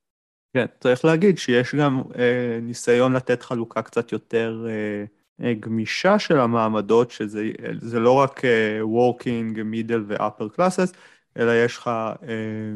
[0.54, 4.66] כן, צריך להגיד שיש גם אה, ניסיון לתת חלוקה קצת יותר...
[4.70, 5.17] אה...
[5.44, 10.94] אה, גמישה של המעמדות, שזה לא רק אה, working, middle ו-upper classes,
[11.38, 12.74] אלא יש לך אה,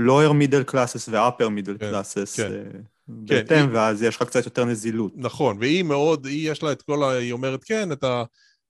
[0.00, 2.80] lower middle classes ו-upper middle כן, classes כן.
[3.08, 5.12] בהתאם, ואז יש לך קצת יותר נזילות.
[5.16, 7.10] נכון, והיא מאוד, היא יש לה את כל ה...
[7.10, 8.24] היא אומרת, כן, את ה...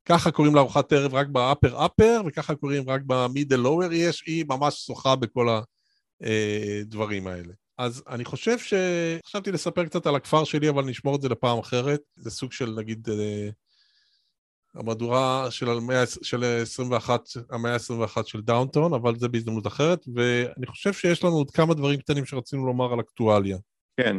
[0.04, 3.02] ככה קוראים לארוחת ערב רק ב-upper upper, וככה קוראים רק
[3.52, 5.48] lower, יש, היא ממש שוחה בכל
[6.20, 7.52] הדברים האלה.
[7.78, 8.74] אז אני חושב ש...
[9.26, 12.00] חשבתי לספר קצת על הכפר שלי, אבל נשמור את זה לפעם אחרת.
[12.16, 13.48] זה סוג של, נגיד, אה,
[14.74, 15.66] המהדורה של,
[16.22, 17.20] של 21,
[17.50, 22.00] המאה ה-21 של דאונטון, אבל זה בהזדמנות אחרת, ואני חושב שיש לנו עוד כמה דברים
[22.00, 23.58] קטנים שרצינו לומר על אקטואליה.
[23.96, 24.16] כן,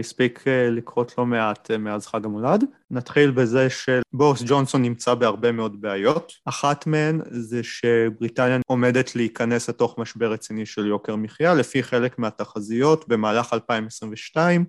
[0.00, 2.64] הספיק אה, לקרות לא מעט אה, מאז חג המולד.
[2.90, 6.32] נתחיל בזה שבוריס ג'ונסון נמצא בהרבה מאוד בעיות.
[6.44, 11.54] אחת מהן זה שבריטניה עומדת להיכנס לתוך משבר רציני של יוקר מחיה.
[11.54, 14.64] לפי חלק מהתחזיות, במהלך 2022,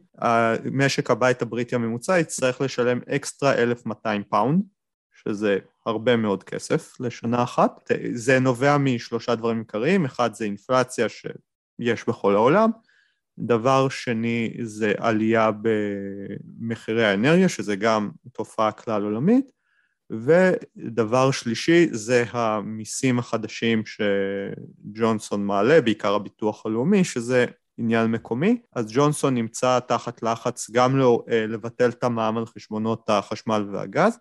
[0.72, 4.62] משק הבית הבריטי הממוצע יצטרך לשלם אקסטרה 1,200 פאונד,
[5.24, 7.92] שזה הרבה מאוד כסף לשנה אחת.
[8.14, 12.70] זה נובע משלושה דברים עיקריים, אחד זה אינפלציה שיש בכל העולם,
[13.40, 19.52] דבר שני זה עלייה במחירי האנרגיה, שזה גם תופעה כלל עולמית,
[20.10, 27.46] ודבר שלישי זה המיסים החדשים שג'ונסון מעלה, בעיקר הביטוח הלאומי, שזה
[27.78, 33.10] עניין מקומי, אז ג'ונסון נמצא תחת לחץ גם לא, אה, לבטל את המע"מ על חשבונות
[33.10, 34.18] החשמל והגז,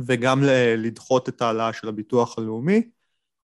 [0.00, 0.42] וגם
[0.76, 2.82] לדחות את ההעלאה של הביטוח הלאומי.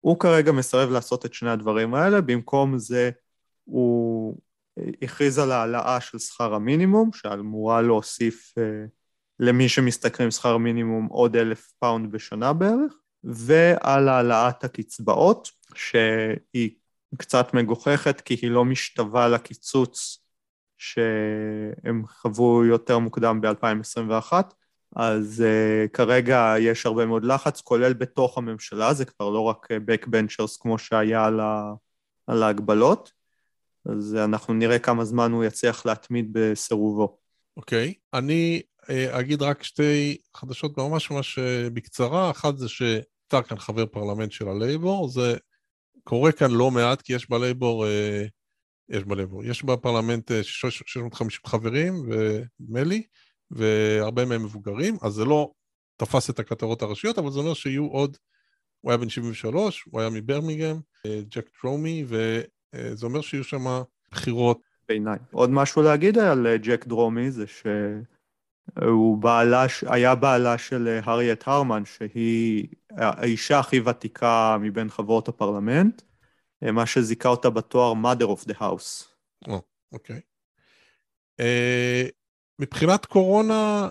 [0.00, 3.10] הוא כרגע מסרב לעשות את שני הדברים האלה, במקום זה
[3.64, 4.36] הוא
[5.02, 8.84] הכריז על העלאה של שכר המינימום, שאמורה להוסיף אה,
[9.38, 12.92] למי שמשתכרים שכר מינימום עוד אלף פאונד בשנה בערך,
[13.24, 16.70] ועל העלאת הקצבאות, שהיא
[17.16, 20.24] קצת מגוחכת כי היא לא משתווה לקיצוץ
[20.78, 24.32] שהם חוו יותר מוקדם ב-2021,
[24.96, 30.60] אז אה, כרגע יש הרבה מאוד לחץ, כולל בתוך הממשלה, זה כבר לא רק backbenchers
[30.60, 31.72] כמו שהיה על, ה,
[32.26, 33.12] על ההגבלות,
[33.86, 37.18] אז אנחנו נראה כמה זמן הוא יצליח להתמיד בסירובו.
[37.56, 38.18] אוקיי, okay.
[38.18, 43.86] אני אה, אגיד רק שתי חדשות ממש ממש אה, בקצרה, אחת זה שנפטר כאן חבר
[43.86, 45.36] פרלמנט של הלייבור, זה
[46.04, 48.24] קורה כאן לא מעט, כי יש בלייבור, אה,
[48.88, 51.94] יש בלייבור, יש בפרלמנט 650 חברים,
[52.60, 53.02] נדמה לי,
[53.50, 55.52] והרבה מהם מבוגרים, אז זה לא
[55.96, 58.16] תפס את הכותרות הראשיות, אבל זה אומר שיהיו עוד,
[58.80, 62.40] הוא היה בן 73, הוא היה מברמיגם, ג'ק טרומי, ו...
[62.74, 63.64] אה, זה אומר שיהיו שם
[64.10, 64.60] בחירות.
[64.88, 65.18] בעיניי.
[65.32, 71.48] עוד משהו להגיד על אה, ג'ק דרומי זה שהוא בעלה, היה בעלה של אה, הריאט
[71.48, 76.02] הרמן, שהיא האישה הכי ותיקה מבין חברות הפרלמנט,
[76.62, 79.08] מה שזיכה אותה בתואר mother of the house.
[79.48, 79.62] או,
[79.92, 80.20] אוקיי.
[82.58, 83.88] מבחינת קורונה,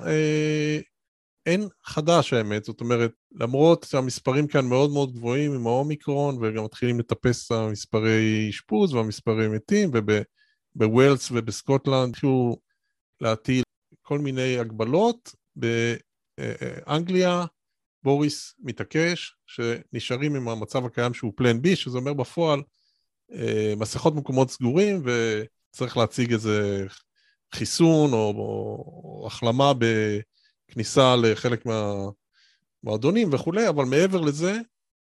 [1.46, 7.00] אין חדש האמת, זאת אומרת, למרות שהמספרים כאן מאוד מאוד גבוהים עם האומיקרון, וגם מתחילים
[7.00, 9.92] לטפס המספרי אשפוז והמספרי מתים,
[10.76, 12.58] ובווילס ובסקוטלנד התחילו
[13.22, 13.64] להטיל
[14.02, 15.36] כל מיני הגבלות.
[15.56, 17.46] באנגליה
[18.04, 22.62] בוריס מתעקש שנשארים עם המצב הקיים שהוא פלן בי, שזה אומר בפועל
[23.32, 26.86] אה, מסכות במקומות סגורים, וצריך להציג איזה
[27.56, 29.86] חיסון או, או החלמה ב...
[30.72, 31.66] כניסה לחלק
[32.84, 34.58] מהמועדונים וכולי, אבל מעבר לזה,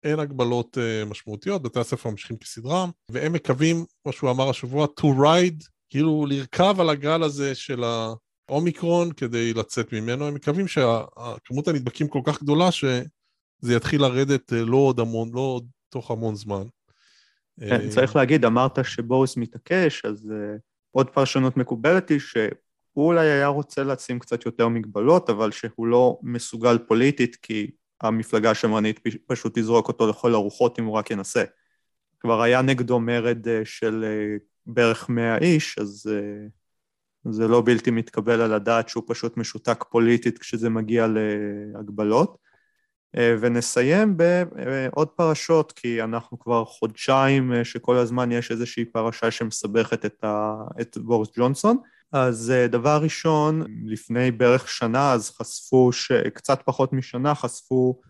[0.05, 5.05] אין הגבלות uh, משמעותיות, בתי הספר ממשיכים כסדרם, והם מקווים, כמו שהוא אמר השבוע, to
[5.05, 7.85] ride, כאילו לרכב על הגל הזה של
[8.49, 10.27] האומיקרון כדי לצאת ממנו.
[10.27, 15.41] הם מקווים שכמות הנדבקים כל כך גדולה שזה יתחיל לרדת uh, לא עוד המון, לא
[15.41, 16.63] עוד תוך המון זמן.
[17.61, 20.59] כן, צריך להגיד, אמרת שבוריס מתעקש, אז uh,
[20.91, 22.37] עוד פרשנות מקובלת היא ש...
[23.01, 27.71] הוא אולי היה רוצה לשים קצת יותר מגבלות, אבל שהוא לא מסוגל פוליטית, כי
[28.01, 31.45] המפלגה השמרנית פשוט תזרוק אותו לכל הרוחות אם הוא רק ינסה.
[32.21, 34.37] כבר היה נגדו מרד אה, של אה,
[34.67, 36.47] בערך מאה איש, אז אה,
[37.33, 41.07] זה לא בלתי מתקבל על הדעת שהוא פשוט משותק פוליטית כשזה מגיע
[41.75, 42.51] להגבלות.
[43.41, 50.55] ונסיים בעוד פרשות, כי אנחנו כבר חודשיים שכל הזמן יש איזושהי פרשה שמסבכת את, ה...
[50.81, 51.77] את בוריס ג'ונסון.
[52.13, 56.13] אז אה, דבר ראשון, לפני בערך שנה אז חשפו, ש...
[56.13, 58.01] קצת פחות משנה חשפו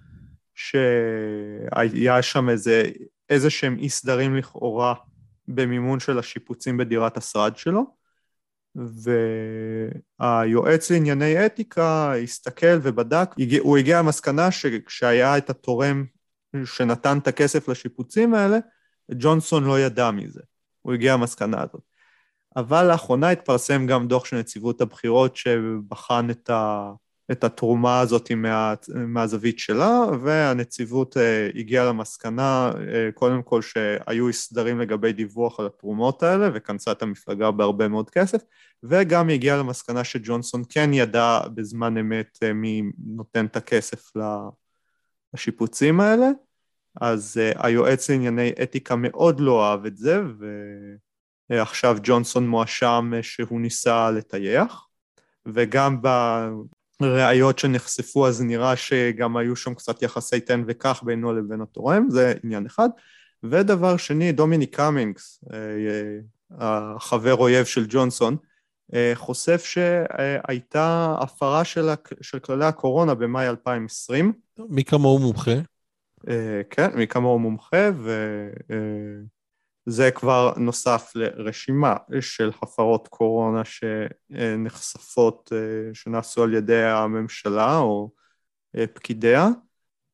[0.54, 2.82] שהיה שם איזה,
[3.28, 4.94] איזה שהם אי סדרים לכאורה
[5.48, 8.00] במימון של השיפוצים בדירת השרד שלו
[10.20, 16.04] והיועץ לענייני אתיקה הסתכל ובדק, הוא הגיע למסקנה שכשהיה את התורם
[16.64, 18.58] שנתן את הכסף לשיפוצים האלה,
[19.12, 20.40] ג'ונסון לא ידע מזה,
[20.82, 21.89] הוא הגיע למסקנה הזאת.
[22.56, 26.92] אבל לאחרונה התפרסם גם דוח של נציבות הבחירות שבחן את, ה,
[27.32, 34.80] את התרומה הזאת מה, מהזווית שלה, והנציבות uh, הגיעה למסקנה, uh, קודם כל שהיו סדרים
[34.80, 38.42] לגבי דיווח על התרומות האלה, וכנסה את המפלגה בהרבה מאוד כסף,
[38.82, 44.12] וגם הגיעה למסקנה שג'ונסון כן ידע בזמן אמת uh, מי נותן את הכסף
[45.34, 46.28] לשיפוצים האלה,
[47.00, 50.46] אז uh, היועץ לענייני אתיקה מאוד לא אהב את זה, ו...
[51.50, 54.86] עכשיו ג'ונסון מואשם שהוא ניסה לטייח,
[55.46, 55.96] וגם
[57.00, 62.34] בראיות שנחשפו אז נראה שגם היו שם קצת יחסי תן וקח בינו לבין התורם, זה
[62.44, 62.88] עניין אחד.
[63.42, 65.44] ודבר שני, דומיני קאמינגס,
[66.50, 68.36] החבר אויב של ג'ונסון,
[69.14, 71.88] חושף שהייתה הפרה של,
[72.20, 74.32] של כללי הקורונה במאי 2020.
[74.58, 75.54] מי כמוהו מומחה?
[76.70, 77.90] כן, מי כמוהו מומחה,
[79.90, 85.52] וזה כבר נוסף לרשימה של הפרות קורונה שנחשפות,
[85.92, 88.10] שנעשו על ידי הממשלה או
[88.94, 89.48] פקידיה.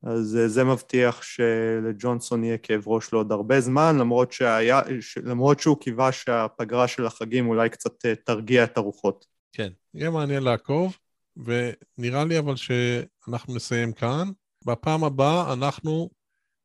[0.02, 4.80] אז זה מבטיח שלג'ונסון יהיה כאב ראש לעוד הרבה זמן, למרות, שהיה,
[5.22, 9.26] למרות שהוא קיווה שהפגרה של החגים אולי קצת תרגיע את הרוחות.
[9.52, 10.98] כן, יהיה מעניין לעקוב,
[11.36, 14.28] ונראה לי אבל שאנחנו נסיים כאן.
[14.66, 16.10] בפעם הבאה אנחנו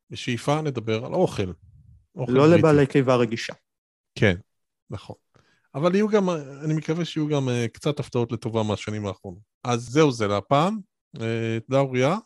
[0.10, 1.52] בשאיפה נדבר על אוכל.
[2.16, 2.58] אוכל לא בריטי.
[2.58, 3.54] לבעלי קיבה רגישה.
[4.16, 4.36] כן,
[4.90, 5.16] נכון.
[5.76, 6.30] אבל יהיו גם,
[6.66, 9.42] אני מקווה שיהיו גם קצת הפתעות לטובה מהשנים האחרונות.
[9.64, 10.80] אז זהו זה להפעם.
[11.68, 12.18] תודה אוריה.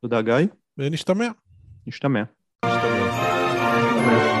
[0.00, 0.34] תודה גיא.
[0.78, 1.28] ונשתמע.
[1.86, 2.22] נשתמע.
[2.64, 4.37] נשתמע.